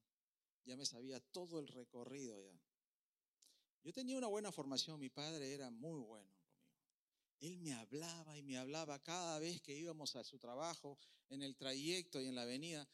Ya 0.65 0.75
me 0.75 0.85
sabía 0.85 1.19
todo 1.19 1.59
el 1.59 1.67
recorrido 1.67 2.39
ya. 2.41 2.59
Yo 3.83 3.93
tenía 3.93 4.17
una 4.17 4.27
buena 4.27 4.51
formación, 4.51 4.99
mi 4.99 5.09
padre 5.09 5.53
era 5.53 5.69
muy 5.69 5.99
bueno. 5.99 6.40
Él 7.41 7.59
me 7.59 7.73
hablaba 7.73 8.37
y 8.37 8.43
me 8.43 8.57
hablaba 8.57 8.99
cada 8.99 9.39
vez 9.39 9.61
que 9.61 9.75
íbamos 9.75 10.15
a 10.15 10.23
su 10.23 10.37
trabajo, 10.37 10.97
en 11.29 11.41
el 11.41 11.55
trayecto 11.55 12.21
y 12.21 12.27
en 12.27 12.35
la 12.35 12.43
avenida. 12.43 12.87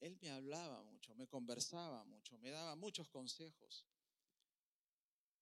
Él 0.00 0.16
me 0.20 0.30
hablaba 0.30 0.82
mucho, 0.84 1.14
me 1.14 1.26
conversaba 1.26 2.04
mucho, 2.04 2.38
me 2.38 2.50
daba 2.50 2.76
muchos 2.76 3.08
consejos. 3.08 3.86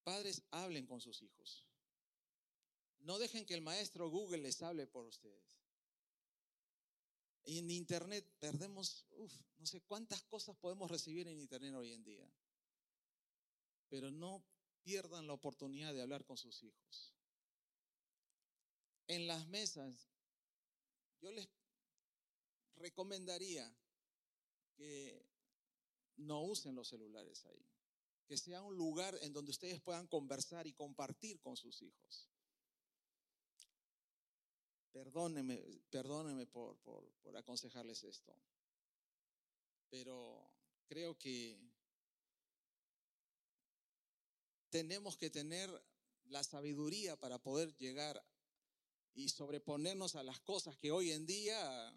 Padres, 0.05 0.43
hablen 0.51 0.87
con 0.87 1.01
sus 1.01 1.21
hijos. 1.23 1.67
No 3.01 3.19
dejen 3.19 3.45
que 3.45 3.55
el 3.55 3.63
maestro 3.63 4.09
Google 4.09 4.39
les 4.39 4.63
hable 4.63 4.87
por 4.87 5.05
ustedes. 5.07 5.45
En 7.45 7.71
Internet 7.71 8.25
perdemos, 8.39 9.07
uf, 9.11 9.33
no 9.59 9.67
sé 9.67 9.81
cuántas 9.83 10.23
cosas 10.23 10.57
podemos 10.57 10.91
recibir 10.91 11.27
en 11.29 11.39
Internet 11.41 11.75
hoy 11.75 11.93
en 11.93 12.05
día. 12.05 12.29
Pero 13.89 14.11
no 14.11 14.45
pierdan 14.83 15.27
la 15.27 15.33
oportunidad 15.33 15.95
de 15.95 16.03
hablar 16.03 16.25
con 16.25 16.37
sus 16.37 16.63
hijos. 16.63 17.16
En 19.09 19.27
las 19.27 19.47
mesas, 19.47 20.09
yo 21.21 21.31
les 21.31 21.49
recomendaría 22.77 23.73
que 24.75 25.25
no 26.17 26.43
usen 26.43 26.75
los 26.75 26.89
celulares 26.89 27.45
ahí. 27.47 27.65
Que 28.27 28.37
sea 28.37 28.63
un 28.63 28.77
lugar 28.77 29.17
en 29.23 29.33
donde 29.33 29.53
ustedes 29.53 29.81
puedan 29.81 30.07
conversar 30.09 30.67
y 30.67 30.73
compartir 30.73 31.41
con 31.41 31.57
sus 31.57 31.81
hijos. 31.83 32.29
Perdónenme, 34.93 35.63
perdónenme 35.91 36.47
por, 36.47 36.77
por, 36.79 37.09
por 37.23 37.37
aconsejarles 37.37 38.03
esto. 38.03 38.37
Pero 39.91 40.51
creo 40.87 41.17
que 41.17 41.57
tenemos 44.71 45.17
que 45.17 45.31
tener 45.31 45.71
la 46.25 46.43
sabiduría 46.43 47.17
para 47.17 47.39
poder 47.39 47.77
llegar 47.77 48.25
y 49.17 49.29
sobreponernos 49.29 50.15
a 50.15 50.23
las 50.23 50.39
cosas 50.41 50.77
que 50.77 50.93
hoy 50.93 51.11
en 51.11 51.27
día 51.27 51.93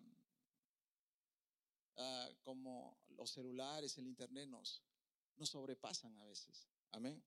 Ah, 2.01 2.29
como 2.43 2.97
los 3.09 3.29
celulares, 3.29 3.97
el 3.97 4.07
internet 4.07 4.47
nos, 4.47 4.81
nos 5.35 5.49
sobrepasan 5.49 6.15
a 6.17 6.23
veces. 6.23 6.65
Amén. 6.91 7.21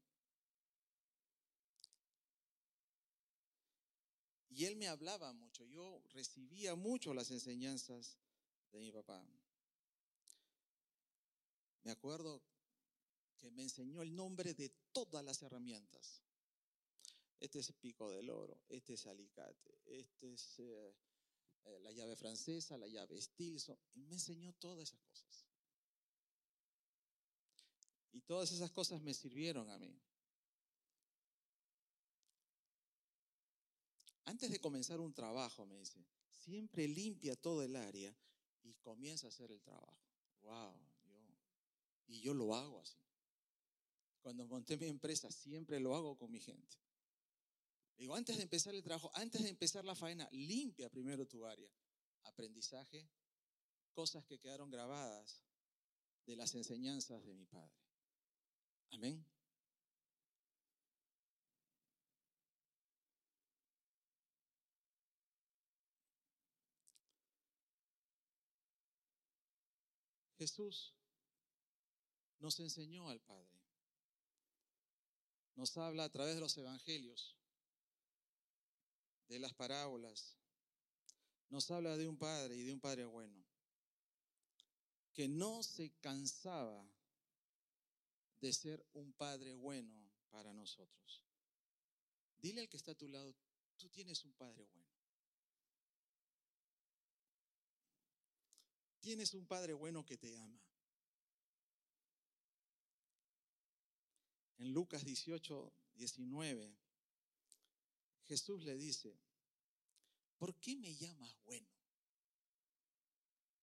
Y 4.48 4.64
él 4.64 4.76
me 4.76 4.88
hablaba 4.88 5.34
mucho, 5.34 5.66
yo 5.66 6.02
recibía 6.14 6.74
mucho 6.74 7.12
las 7.12 7.30
enseñanzas 7.30 8.16
de 8.70 8.80
mi 8.80 8.90
papá. 8.90 9.22
Me 11.82 11.90
acuerdo 11.90 12.42
que 13.36 13.50
me 13.50 13.64
enseñó 13.64 14.00
el 14.00 14.16
nombre 14.16 14.54
de 14.54 14.70
todas 14.92 15.22
las 15.22 15.42
herramientas. 15.42 16.22
Este 17.42 17.58
es 17.58 17.72
pico 17.72 18.08
del 18.08 18.30
oro, 18.30 18.56
este 18.68 18.94
es 18.94 19.04
alicate, 19.04 19.80
este 19.84 20.32
es 20.32 20.60
eh, 20.60 20.94
eh, 21.64 21.80
la 21.80 21.90
llave 21.90 22.14
francesa, 22.14 22.78
la 22.78 22.86
llave 22.86 23.20
Stilson, 23.20 23.76
y 23.94 24.04
me 24.04 24.14
enseñó 24.14 24.52
todas 24.52 24.88
esas 24.88 25.00
cosas. 25.00 25.44
Y 28.12 28.20
todas 28.20 28.52
esas 28.52 28.70
cosas 28.70 29.02
me 29.02 29.12
sirvieron 29.12 29.68
a 29.70 29.78
mí. 29.80 30.00
Antes 34.26 34.48
de 34.52 34.60
comenzar 34.60 35.00
un 35.00 35.12
trabajo, 35.12 35.66
me 35.66 35.80
dice, 35.80 36.06
siempre 36.30 36.86
limpia 36.86 37.34
todo 37.34 37.64
el 37.64 37.74
área 37.74 38.16
y 38.62 38.74
comienza 38.74 39.26
a 39.26 39.30
hacer 39.30 39.50
el 39.50 39.60
trabajo. 39.62 39.98
Wow, 40.42 40.76
yo, 41.06 41.18
y 42.06 42.20
yo 42.20 42.34
lo 42.34 42.54
hago 42.54 42.78
así. 42.78 43.02
Cuando 44.20 44.46
monté 44.46 44.76
mi 44.76 44.86
empresa, 44.86 45.28
siempre 45.32 45.80
lo 45.80 45.96
hago 45.96 46.16
con 46.16 46.30
mi 46.30 46.38
gente. 46.38 46.81
Digo, 47.96 48.14
antes 48.16 48.36
de 48.36 48.42
empezar 48.42 48.74
el 48.74 48.82
trabajo, 48.82 49.10
antes 49.14 49.42
de 49.42 49.48
empezar 49.48 49.84
la 49.84 49.94
faena, 49.94 50.28
limpia 50.32 50.90
primero 50.90 51.26
tu 51.26 51.46
área. 51.46 51.70
Aprendizaje, 52.24 53.08
cosas 53.92 54.24
que 54.24 54.38
quedaron 54.38 54.70
grabadas 54.70 55.42
de 56.26 56.36
las 56.36 56.54
enseñanzas 56.54 57.24
de 57.24 57.34
mi 57.34 57.46
Padre. 57.46 57.76
Amén. 58.90 59.24
Jesús 70.42 70.92
nos 72.40 72.58
enseñó 72.58 73.08
al 73.10 73.20
Padre. 73.20 73.62
Nos 75.54 75.76
habla 75.76 76.02
a 76.02 76.10
través 76.10 76.34
de 76.34 76.40
los 76.40 76.56
evangelios 76.56 77.36
de 79.28 79.38
las 79.38 79.54
parábolas, 79.54 80.36
nos 81.48 81.70
habla 81.70 81.96
de 81.96 82.08
un 82.08 82.16
padre 82.16 82.56
y 82.56 82.64
de 82.64 82.72
un 82.72 82.80
padre 82.80 83.04
bueno, 83.04 83.44
que 85.12 85.28
no 85.28 85.62
se 85.62 85.90
cansaba 86.00 86.86
de 88.40 88.52
ser 88.52 88.84
un 88.94 89.12
padre 89.12 89.54
bueno 89.54 90.10
para 90.30 90.52
nosotros. 90.52 91.24
Dile 92.38 92.62
al 92.62 92.68
que 92.68 92.76
está 92.76 92.92
a 92.92 92.96
tu 92.96 93.08
lado, 93.08 93.34
tú 93.76 93.88
tienes 93.88 94.24
un 94.24 94.32
padre 94.32 94.64
bueno. 94.64 94.90
Tienes 99.00 99.34
un 99.34 99.46
padre 99.46 99.72
bueno 99.72 100.04
que 100.06 100.16
te 100.16 100.36
ama. 100.36 100.60
En 104.58 104.72
Lucas 104.72 105.04
18, 105.04 105.72
19 105.94 106.72
Jesús 108.26 108.62
le 108.62 108.76
dice, 108.76 109.18
¿por 110.38 110.54
qué 110.56 110.76
me 110.76 110.94
llamas 110.94 111.36
bueno? 111.44 111.68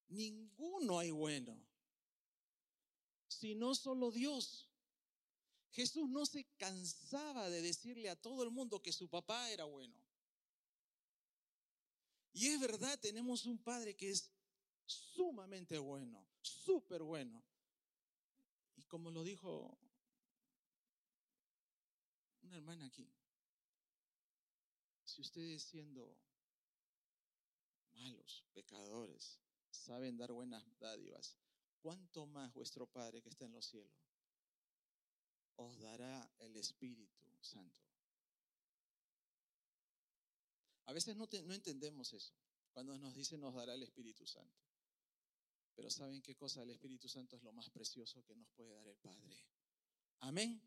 Ninguno 0.10 1.00
hay 1.00 1.12
bueno, 1.12 1.60
sino 3.28 3.76
solo 3.76 4.12
Dios. 4.12 4.69
Jesús 5.72 6.10
no 6.10 6.26
se 6.26 6.45
cansaba 6.58 7.50
de 7.50 7.62
decirle 7.62 8.10
a 8.10 8.15
todo 8.15 8.43
el 8.43 8.50
mundo 8.50 8.82
que 8.82 8.91
su 8.91 9.08
papá 9.08 9.52
era 9.52 9.65
bueno. 9.65 9.95
Y 12.34 12.48
es 12.48 12.60
verdad, 12.60 13.00
tenemos 13.00 13.45
un 13.45 13.58
padre 13.58 13.95
que 13.95 14.10
es 14.10 14.32
sumamente 14.86 15.78
bueno, 15.78 16.28
súper 16.41 17.04
bueno. 17.04 17.43
Y 18.76 18.84
como 18.86 19.12
lo 19.12 19.24
dijo 19.24 19.78
una 22.41 22.56
hermana 22.58 22.86
aquí, 22.86 23.08
si 25.19 25.21
ustedes 25.21 25.63
siendo 25.63 26.17
malos, 27.91 28.45
pecadores, 28.53 29.38
saben 29.69 30.15
dar 30.15 30.32
buenas 30.32 30.63
dádivas, 30.79 31.38
¿cuánto 31.82 32.25
más 32.25 32.53
vuestro 32.53 32.88
Padre 32.88 33.21
que 33.21 33.27
está 33.27 33.43
en 33.43 33.51
los 33.51 33.65
cielos 33.65 33.91
os 35.58 35.77
dará 35.82 36.32
el 36.39 36.55
Espíritu 36.55 37.25
Santo? 37.41 37.82
A 40.86 40.93
veces 40.93 41.17
no, 41.17 41.27
no 41.43 41.53
entendemos 41.53 42.13
eso, 42.13 42.34
cuando 42.71 42.97
nos 42.97 43.13
dice 43.13 43.38
nos 43.38 43.53
dará 43.53 43.73
el 43.73 43.84
Espíritu 43.84 44.25
Santo. 44.25 44.63
Pero 45.75 45.89
¿saben 45.89 46.21
qué 46.21 46.34
cosa? 46.38 46.63
El 46.63 46.69
Espíritu 46.69 47.10
Santo 47.10 47.36
es 47.36 47.43
lo 47.43 47.51
más 47.51 47.69
precioso 47.69 48.23
que 48.23 48.36
nos 48.36 48.49
puede 48.51 48.71
dar 48.71 48.88
el 48.88 48.97
Padre. 48.97 49.36
Amén. 50.21 50.62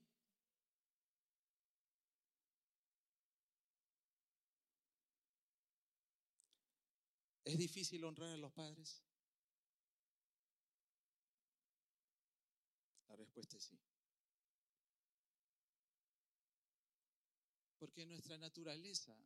¿Es 7.44 7.59
difícil 7.59 8.05
honrar 8.05 8.31
a 8.31 8.37
los 8.37 8.52
padres? 8.52 9.02
La 13.09 13.16
respuesta 13.16 13.57
es 13.57 13.64
sí. 13.64 13.78
Porque 17.78 18.07
nuestra 18.07 18.38
naturaleza 18.38 19.16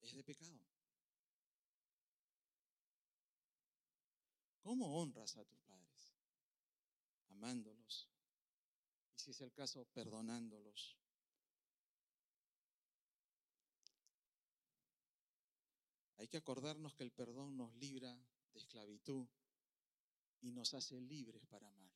es 0.00 0.14
de 0.14 0.22
pecado. 0.22 0.60
¿Cómo 4.60 4.98
honras 4.98 5.36
a 5.36 5.44
tus 5.44 5.60
padres? 5.60 6.14
Amándolos. 7.28 8.08
Y 9.14 9.18
si 9.18 9.32
es 9.32 9.40
el 9.40 9.52
caso, 9.52 9.84
perdonándolos. 9.92 10.96
Hay 16.24 16.28
que 16.28 16.38
acordarnos 16.38 16.94
que 16.94 17.02
el 17.02 17.12
perdón 17.12 17.54
nos 17.54 17.74
libra 17.74 18.10
de 18.54 18.58
esclavitud 18.58 19.28
y 20.40 20.52
nos 20.52 20.72
hace 20.72 20.98
libres 20.98 21.44
para 21.44 21.68
amar. 21.68 21.92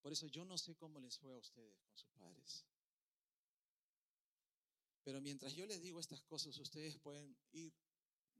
Por 0.00 0.14
eso 0.14 0.28
yo 0.28 0.46
no 0.46 0.56
sé 0.56 0.74
cómo 0.76 0.98
les 0.98 1.18
fue 1.18 1.34
a 1.34 1.36
ustedes 1.36 1.78
con 1.78 1.94
sus 1.94 2.10
padres. 2.12 2.64
Pero 5.04 5.20
mientras 5.20 5.52
yo 5.52 5.66
les 5.66 5.82
digo 5.82 6.00
estas 6.00 6.22
cosas, 6.22 6.56
ustedes 6.56 6.96
pueden 6.96 7.36
ir, 7.52 7.70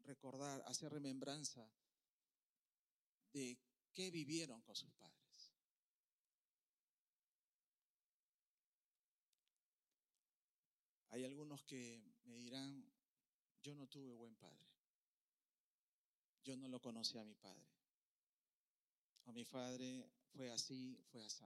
recordar, 0.06 0.62
hacer 0.64 0.90
remembranza 0.90 1.70
de 3.34 3.58
qué 3.92 4.10
vivieron 4.10 4.62
con 4.62 4.74
sus 4.74 4.90
padres. 4.94 5.52
Hay 11.10 11.24
algunos 11.24 11.62
que 11.64 12.02
me 12.24 12.38
dirán, 12.38 12.90
yo 13.62 13.74
no 13.74 13.86
tuve 13.86 14.14
buen 14.14 14.34
padre 14.36 14.67
yo 16.48 16.56
no 16.56 16.66
lo 16.66 16.80
conocí 16.80 17.18
a 17.18 17.24
mi 17.24 17.34
padre. 17.34 17.68
O 19.26 19.32
mi 19.32 19.44
padre 19.44 20.10
fue 20.32 20.50
así, 20.50 20.98
fue 21.12 21.22
así. 21.22 21.44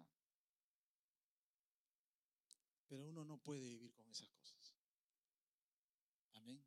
Pero 2.87 3.09
uno 3.09 3.25
no 3.25 3.37
puede 3.39 3.63
vivir 3.63 3.93
con 3.95 4.09
esas 4.09 4.31
cosas. 4.31 4.77
Amén. 6.35 6.65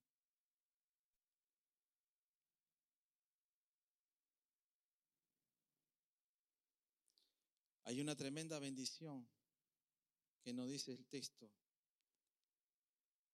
Hay 7.86 8.02
una 8.02 8.18
tremenda 8.18 8.60
bendición 8.60 9.26
que 10.42 10.52
nos 10.52 10.68
dice 10.68 10.92
el 10.92 11.06
texto 11.06 11.50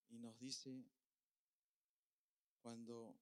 y 0.10 0.20
nos 0.20 0.38
dice 0.38 0.86
cuando 2.60 3.18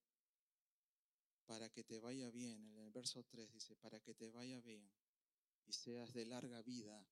para 1.50 1.68
que 1.72 1.84
te 1.84 1.98
vaya 2.00 2.30
bien, 2.30 2.64
en 2.68 2.78
el 2.78 2.92
verso 2.92 3.24
3 3.24 3.52
dice, 3.52 3.76
para 3.76 4.00
que 4.00 4.14
te 4.14 4.30
vaya 4.30 4.62
bien 4.62 4.88
y 5.66 5.74
seas 5.74 6.14
de 6.14 6.24
larga 6.28 6.62
vida 6.62 7.04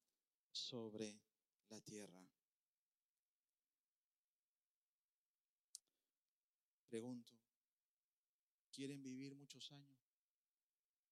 sobre 0.51 1.19
la 1.69 1.81
tierra. 1.81 2.23
Pregunto, 6.87 7.33
¿quieren 8.71 9.01
vivir 9.01 9.33
muchos 9.33 9.71
años? 9.71 9.97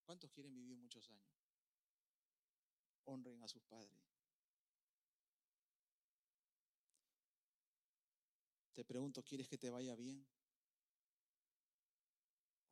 ¿Cuántos 0.03 0.29
quieren 0.29 0.53
vivir 0.53 0.77
muchos 0.77 1.09
años? 1.09 1.49
Honren 3.05 3.41
a 3.41 3.47
sus 3.47 3.63
padres. 3.63 4.05
Te 8.71 8.85
pregunto, 8.85 9.23
¿quieres 9.23 9.47
que 9.47 9.57
te 9.57 9.71
vaya 9.71 9.95
bien? 9.95 10.27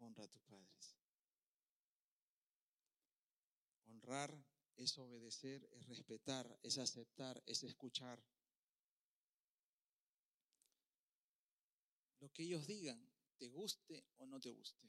Honra 0.03 0.25
a 0.25 0.27
tus 0.27 0.43
padres. 0.43 0.97
Honrar 3.85 4.31
es 4.75 4.97
obedecer, 4.97 5.63
es 5.71 5.87
respetar, 5.87 6.59
es 6.61 6.77
aceptar, 6.77 7.41
es 7.45 7.63
escuchar. 7.63 8.21
Lo 12.19 12.29
que 12.33 12.43
ellos 12.43 12.67
digan, 12.67 13.09
te 13.37 13.47
guste 13.47 14.05
o 14.17 14.25
no 14.25 14.41
te 14.41 14.51
guste. 14.51 14.87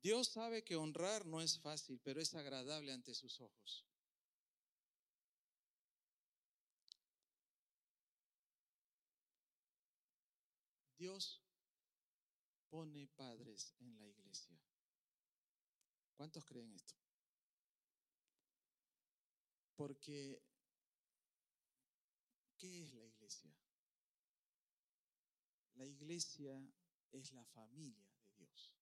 Dios 0.00 0.28
sabe 0.28 0.62
que 0.62 0.76
honrar 0.76 1.26
no 1.26 1.42
es 1.42 1.58
fácil, 1.58 1.98
pero 2.04 2.20
es 2.20 2.32
agradable 2.34 2.92
ante 2.92 3.14
sus 3.14 3.40
ojos. 3.40 3.84
Dios 10.98 11.42
pone 12.70 13.06
padres 13.08 13.74
en 13.80 13.96
la 13.98 14.06
iglesia. 14.06 14.58
¿Cuántos 16.14 16.44
creen 16.44 16.72
esto? 16.72 16.94
Porque, 19.76 20.42
¿qué 22.56 22.82
es 22.82 22.94
la 22.94 23.04
iglesia? 23.04 23.54
La 25.74 25.84
iglesia 25.84 26.58
es 27.12 27.32
la 27.32 27.44
familia 27.44 28.08
de 28.22 28.30
Dios. 28.36 28.72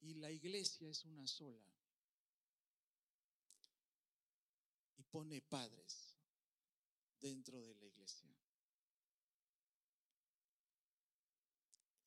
Y 0.00 0.14
la 0.14 0.30
iglesia 0.30 0.88
es 0.88 1.04
una 1.04 1.26
sola. 1.26 1.68
Y 4.96 5.02
pone 5.02 5.42
padres 5.42 6.15
dentro 7.20 7.60
de 7.60 7.74
la 7.74 7.84
iglesia. 7.84 8.30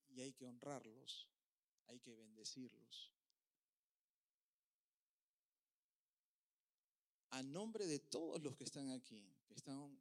Y 0.09 0.21
hay 0.21 0.33
que 0.33 0.45
honrarlos, 0.45 1.29
hay 1.87 1.99
que 1.99 2.15
bendecirlos. 2.15 3.11
A 7.31 7.43
nombre 7.43 7.85
de 7.85 7.99
todos 7.99 8.41
los 8.41 8.55
que 8.55 8.63
están 8.63 8.89
aquí, 8.91 9.31
que 9.47 9.53
están 9.53 9.97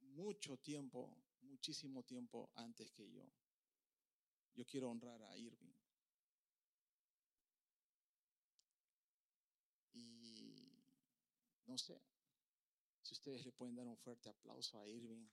mucho 0.00 0.56
tiempo, 0.58 1.16
muchísimo 1.42 2.02
tiempo 2.02 2.50
antes 2.56 2.90
que 2.90 3.08
yo, 3.10 3.30
yo 4.54 4.66
quiero 4.66 4.90
honrar 4.90 5.22
a 5.22 5.36
Irving. 5.36 5.74
Y 9.92 10.82
no 11.66 11.78
sé, 11.78 12.00
si 13.04 13.12
ustedes 13.12 13.44
le 13.44 13.52
pueden 13.52 13.76
dar 13.76 13.86
un 13.86 13.98
fuerte 13.98 14.30
aplauso 14.30 14.80
a 14.80 14.88
Irving. 14.88 15.28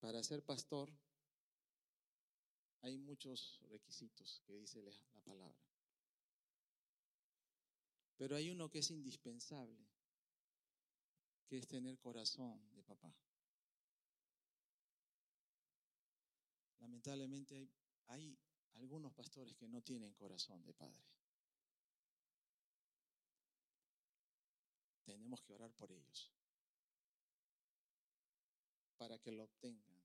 Para 0.00 0.22
ser 0.22 0.42
pastor 0.42 0.90
hay 2.80 2.96
muchos 2.96 3.60
requisitos 3.68 4.40
que 4.46 4.54
dice 4.54 4.80
la 4.80 5.20
palabra. 5.22 5.60
Pero 8.16 8.34
hay 8.34 8.50
uno 8.50 8.70
que 8.70 8.78
es 8.78 8.90
indispensable, 8.90 9.86
que 11.46 11.58
es 11.58 11.68
tener 11.68 11.98
corazón 11.98 12.74
de 12.74 12.82
papá. 12.82 13.14
Lamentablemente 16.88 17.68
hay, 18.06 18.34
algunos 18.76 19.12
pastores 19.12 19.54
que 19.56 19.68
no 19.68 19.82
tienen 19.82 20.14
corazón 20.14 20.64
de 20.64 20.72
padre. 20.72 21.04
Tenemos 25.04 25.42
que 25.42 25.52
orar 25.52 25.70
por 25.72 25.92
ellos 25.92 26.32
para 28.96 29.18
que 29.18 29.32
lo 29.32 29.44
obtengan. 29.44 29.98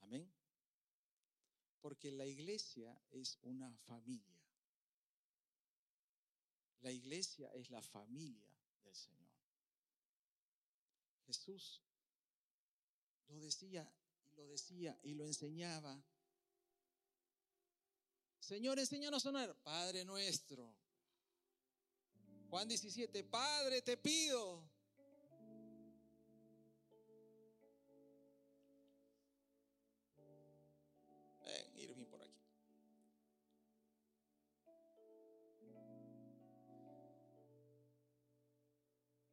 Amén. 0.00 0.30
Porque 1.80 2.12
la 2.12 2.26
iglesia 2.26 3.00
es 3.10 3.38
una 3.40 3.74
familia. 3.86 4.38
La 6.82 6.92
iglesia 6.92 7.50
es 7.54 7.70
la 7.70 7.80
familia 7.80 8.54
del 8.84 8.94
Señor. 8.94 9.32
Jesús 11.24 11.80
lo 13.28 13.40
decía 13.40 13.90
lo 14.40 14.48
decía 14.48 14.98
y 15.02 15.14
lo 15.14 15.26
enseñaba. 15.26 16.02
Señor, 18.38 18.78
enséñanos 18.78 19.26
a 19.26 19.28
orar. 19.28 19.54
Padre 19.62 20.04
nuestro. 20.04 20.74
Juan 22.48 22.66
17, 22.66 23.22
Padre, 23.24 23.82
te 23.82 23.96
pido. 23.98 24.68
Ven, 31.44 31.78
Irving 31.78 32.06
por 32.06 32.22
aquí. 32.22 32.42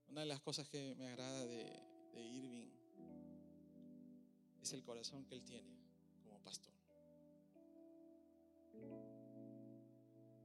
Una 0.09 0.21
de 0.21 0.27
las 0.27 0.41
cosas 0.41 0.67
que 0.67 0.95
me 0.95 1.07
agrada 1.07 1.45
de, 1.45 1.63
de 2.11 2.21
Irving 2.23 2.76
es 4.67 4.73
el 4.73 4.83
corazón 4.83 5.23
que 5.23 5.35
Él 5.35 5.43
tiene 5.45 5.79
como 6.25 6.43
pastor. 6.43 6.73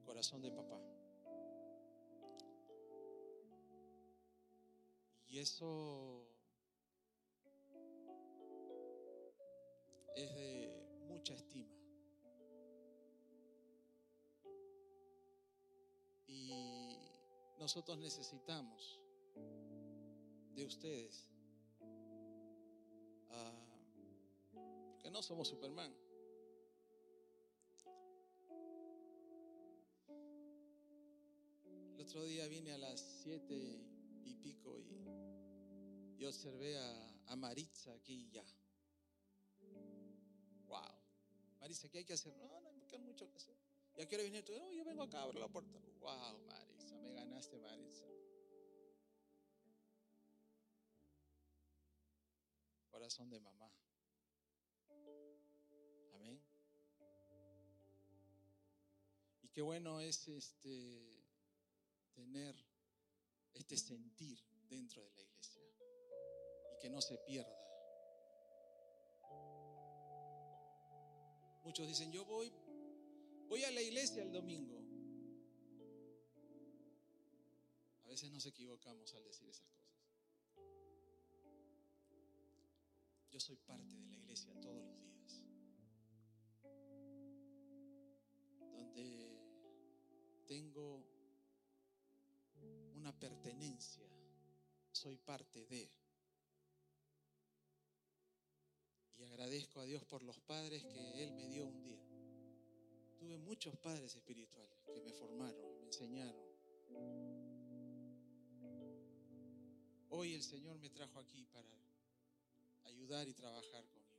Corazón 0.05 0.41
de 0.43 0.53
papá. 0.53 0.81
Y 5.27 5.41
eso 5.41 6.25
es 10.15 10.33
de 10.37 10.87
mucha 11.09 11.35
estima. 11.35 11.75
Y 16.29 16.97
nosotros 17.59 17.99
necesitamos 17.99 19.01
de 20.55 20.65
ustedes 20.65 21.33
no 25.13 25.23
somos 25.23 25.47
Superman. 25.47 25.95
El 31.95 32.01
otro 32.01 32.25
día 32.25 32.49
vine 32.49 32.73
a 32.73 32.79
las 32.79 32.99
siete 33.23 33.55
y 34.25 34.35
pico 34.37 34.81
y, 34.81 36.25
observé 36.25 36.79
a, 36.79 37.37
Maritza 37.37 37.93
aquí 37.95 38.29
ya. 38.31 38.45
Wow. 40.67 40.81
Maritza, 41.61 41.89
¿qué 41.89 41.99
hay 41.99 42.05
que 42.05 42.13
hacer? 42.13 42.37
No, 42.37 42.61
no 42.61 42.69
hay 42.69 42.99
mucho 43.01 43.29
que 43.29 43.37
hacer. 43.37 43.57
Ya 43.97 44.07
quiero 44.07 44.23
venir 44.23 44.45
tú. 44.45 44.53
yo 44.53 44.85
vengo 44.85 45.03
acá, 45.03 45.23
abro 45.23 45.41
la 45.41 45.49
puerta. 45.49 45.79
Wow, 46.01 46.39
Maritza, 46.47 46.97
me 46.99 47.13
ganaste, 47.13 47.59
Maritza. 47.59 48.07
Corazón 52.91 53.31
de 53.31 53.41
mamá. 53.41 53.82
Qué 59.53 59.63
bueno 59.63 60.01
es 60.01 60.29
este 60.29 61.25
tener 62.15 62.55
este 63.55 63.77
sentir 63.77 64.39
dentro 64.69 65.03
de 65.03 65.11
la 65.11 65.23
iglesia 65.23 65.63
y 66.75 66.79
que 66.81 66.91
no 66.91 67.01
se 67.01 67.19
pierda. 67.19 67.59
Muchos 71.65 71.87
dicen, 71.87 72.11
yo 72.11 72.25
voy, 72.25 72.53
voy 73.49 73.63
a 73.65 73.71
la 73.71 73.83
iglesia 73.83 74.23
el 74.23 74.33
domingo. 74.33 74.83
veces 78.13 78.31
nos 78.31 78.45
equivocamos 78.45 79.15
al 79.15 79.25
decir 79.25 79.49
esas 79.49 79.67
cosas. 79.71 79.97
Yo 83.31 83.41
soy 83.41 83.57
parte 83.57 83.97
de 83.97 84.07
la 84.07 84.17
iglesia 84.19 84.53
todos 84.61 84.85
los 84.85 85.01
días. 85.01 85.43
Donde 88.77 89.32
tengo 90.53 91.03
una 92.97 93.11
pertenencia. 93.19 94.07
Soy 94.91 95.17
parte 95.17 95.65
de. 95.65 95.91
Y 99.17 99.25
agradezco 99.25 99.81
a 99.81 99.87
Dios 99.87 100.05
por 100.05 100.23
los 100.23 100.39
padres 100.41 100.85
que 100.85 101.23
Él 101.23 101.33
me 101.33 101.49
dio 101.49 101.65
un 101.65 101.83
día. 101.83 102.05
Tuve 103.19 103.39
muchos 103.39 103.79
padres 103.79 104.15
espirituales 104.15 104.79
que 104.93 105.01
me 105.01 105.13
formaron, 105.15 105.79
me 105.79 105.87
enseñaron. 105.87 106.45
Hoy 110.11 110.35
el 110.35 110.43
Señor 110.43 110.79
me 110.79 110.91
trajo 110.91 111.19
aquí 111.19 111.47
para 111.47 111.71
ayudar 112.85 113.27
y 113.27 113.33
trabajar 113.33 113.89
con 113.89 114.03
Él. 114.03 114.13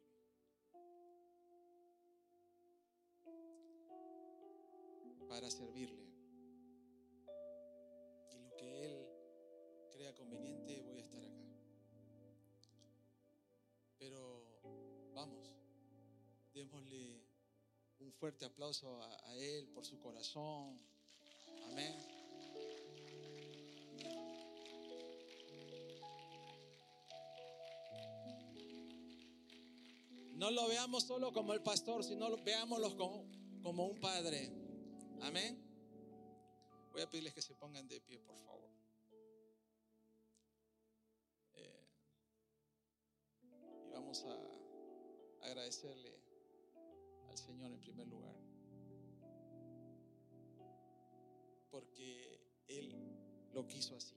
Para 5.29 5.51
servirle. 5.51 6.12
Que 8.63 8.85
Él 8.85 9.07
crea 9.91 10.13
conveniente, 10.15 10.81
voy 10.83 10.97
a 10.97 11.01
estar 11.01 11.21
acá. 11.21 11.43
Pero 13.99 14.41
vamos, 15.13 15.51
démosle 16.53 17.25
un 17.99 18.13
fuerte 18.13 18.45
aplauso 18.45 19.01
a, 19.01 19.35
Él 19.35 19.67
por 19.67 19.85
su 19.85 19.99
corazón. 19.99 20.79
Amén. 21.65 21.93
No 30.35 30.51
lo 30.51 30.69
veamos 30.69 31.03
solo 31.03 31.33
como 31.33 31.51
el 31.51 31.61
pastor, 31.61 32.05
sino 32.05 32.37
veámoslo 32.37 32.95
como 33.61 33.87
un 33.87 33.99
padre. 33.99 34.49
Amén. 35.19 35.62
Voy 36.93 37.01
a 37.01 37.09
pedirles 37.09 37.33
que 37.33 37.41
se 37.41 37.55
pongan 37.55 37.87
de 37.87 37.99
pie, 38.01 38.19
por 38.19 38.37
favor. 38.37 38.69
Eh, 41.55 41.87
y 43.41 43.89
vamos 43.91 44.23
a 44.25 45.47
agradecerle 45.47 46.15
al 47.27 47.37
Señor 47.37 47.71
en 47.71 47.81
primer 47.81 48.07
lugar. 48.07 48.35
Porque 51.71 52.39
Él 52.67 52.95
lo 53.53 53.65
quiso 53.65 53.95
así. 53.95 54.15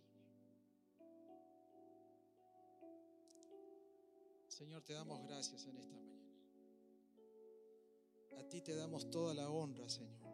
Señor, 4.48 4.82
te 4.82 4.92
damos 4.92 5.26
gracias 5.26 5.64
en 5.64 5.78
esta 5.78 5.96
mañana. 5.96 6.30
A 8.38 8.48
ti 8.50 8.60
te 8.60 8.74
damos 8.74 9.10
toda 9.10 9.32
la 9.32 9.48
honra, 9.48 9.88
Señor. 9.88 10.25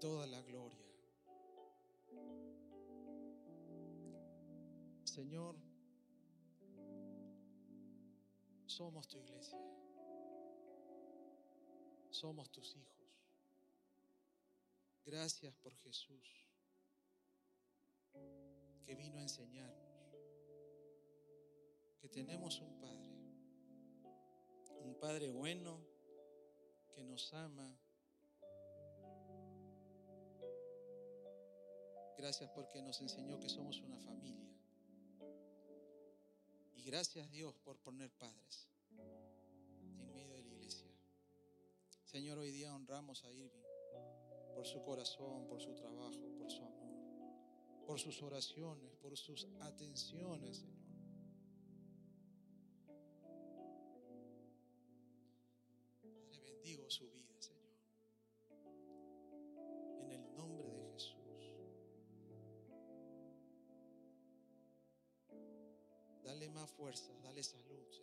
Toda 0.00 0.26
la 0.26 0.40
gloria. 0.42 0.88
Señor, 5.04 5.56
somos 8.66 9.06
tu 9.08 9.18
iglesia. 9.18 9.58
Somos 12.10 12.50
tus 12.50 12.74
hijos. 12.76 12.96
Gracias 15.04 15.54
por 15.56 15.74
Jesús, 15.76 16.48
que 18.84 18.94
vino 18.94 19.18
a 19.18 19.22
enseñarnos 19.22 19.90
que 22.00 22.08
tenemos 22.08 22.60
un 22.60 22.80
Padre, 22.80 23.10
un 24.82 24.94
Padre 24.98 25.30
bueno 25.30 25.84
que 26.94 27.04
nos 27.04 27.32
ama. 27.34 27.78
Gracias 32.20 32.50
porque 32.50 32.82
nos 32.82 33.00
enseñó 33.00 33.40
que 33.40 33.48
somos 33.48 33.80
una 33.80 33.98
familia. 33.98 34.52
Y 36.76 36.82
gracias 36.82 37.30
Dios 37.30 37.54
por 37.64 37.78
poner 37.78 38.10
padres 38.10 38.68
en 39.96 40.12
medio 40.12 40.34
de 40.34 40.42
la 40.42 40.50
iglesia. 40.50 40.90
Señor, 42.04 42.36
hoy 42.36 42.50
día 42.50 42.74
honramos 42.74 43.24
a 43.24 43.32
Irving 43.32 43.64
por 44.54 44.66
su 44.66 44.82
corazón, 44.82 45.46
por 45.46 45.62
su 45.62 45.72
trabajo, 45.72 46.20
por 46.36 46.50
su 46.50 46.62
amor, 46.62 47.86
por 47.86 47.98
sus 47.98 48.20
oraciones, 48.20 48.94
por 48.96 49.16
sus 49.16 49.48
atenciones. 49.62 50.66
Salud, 67.50 67.99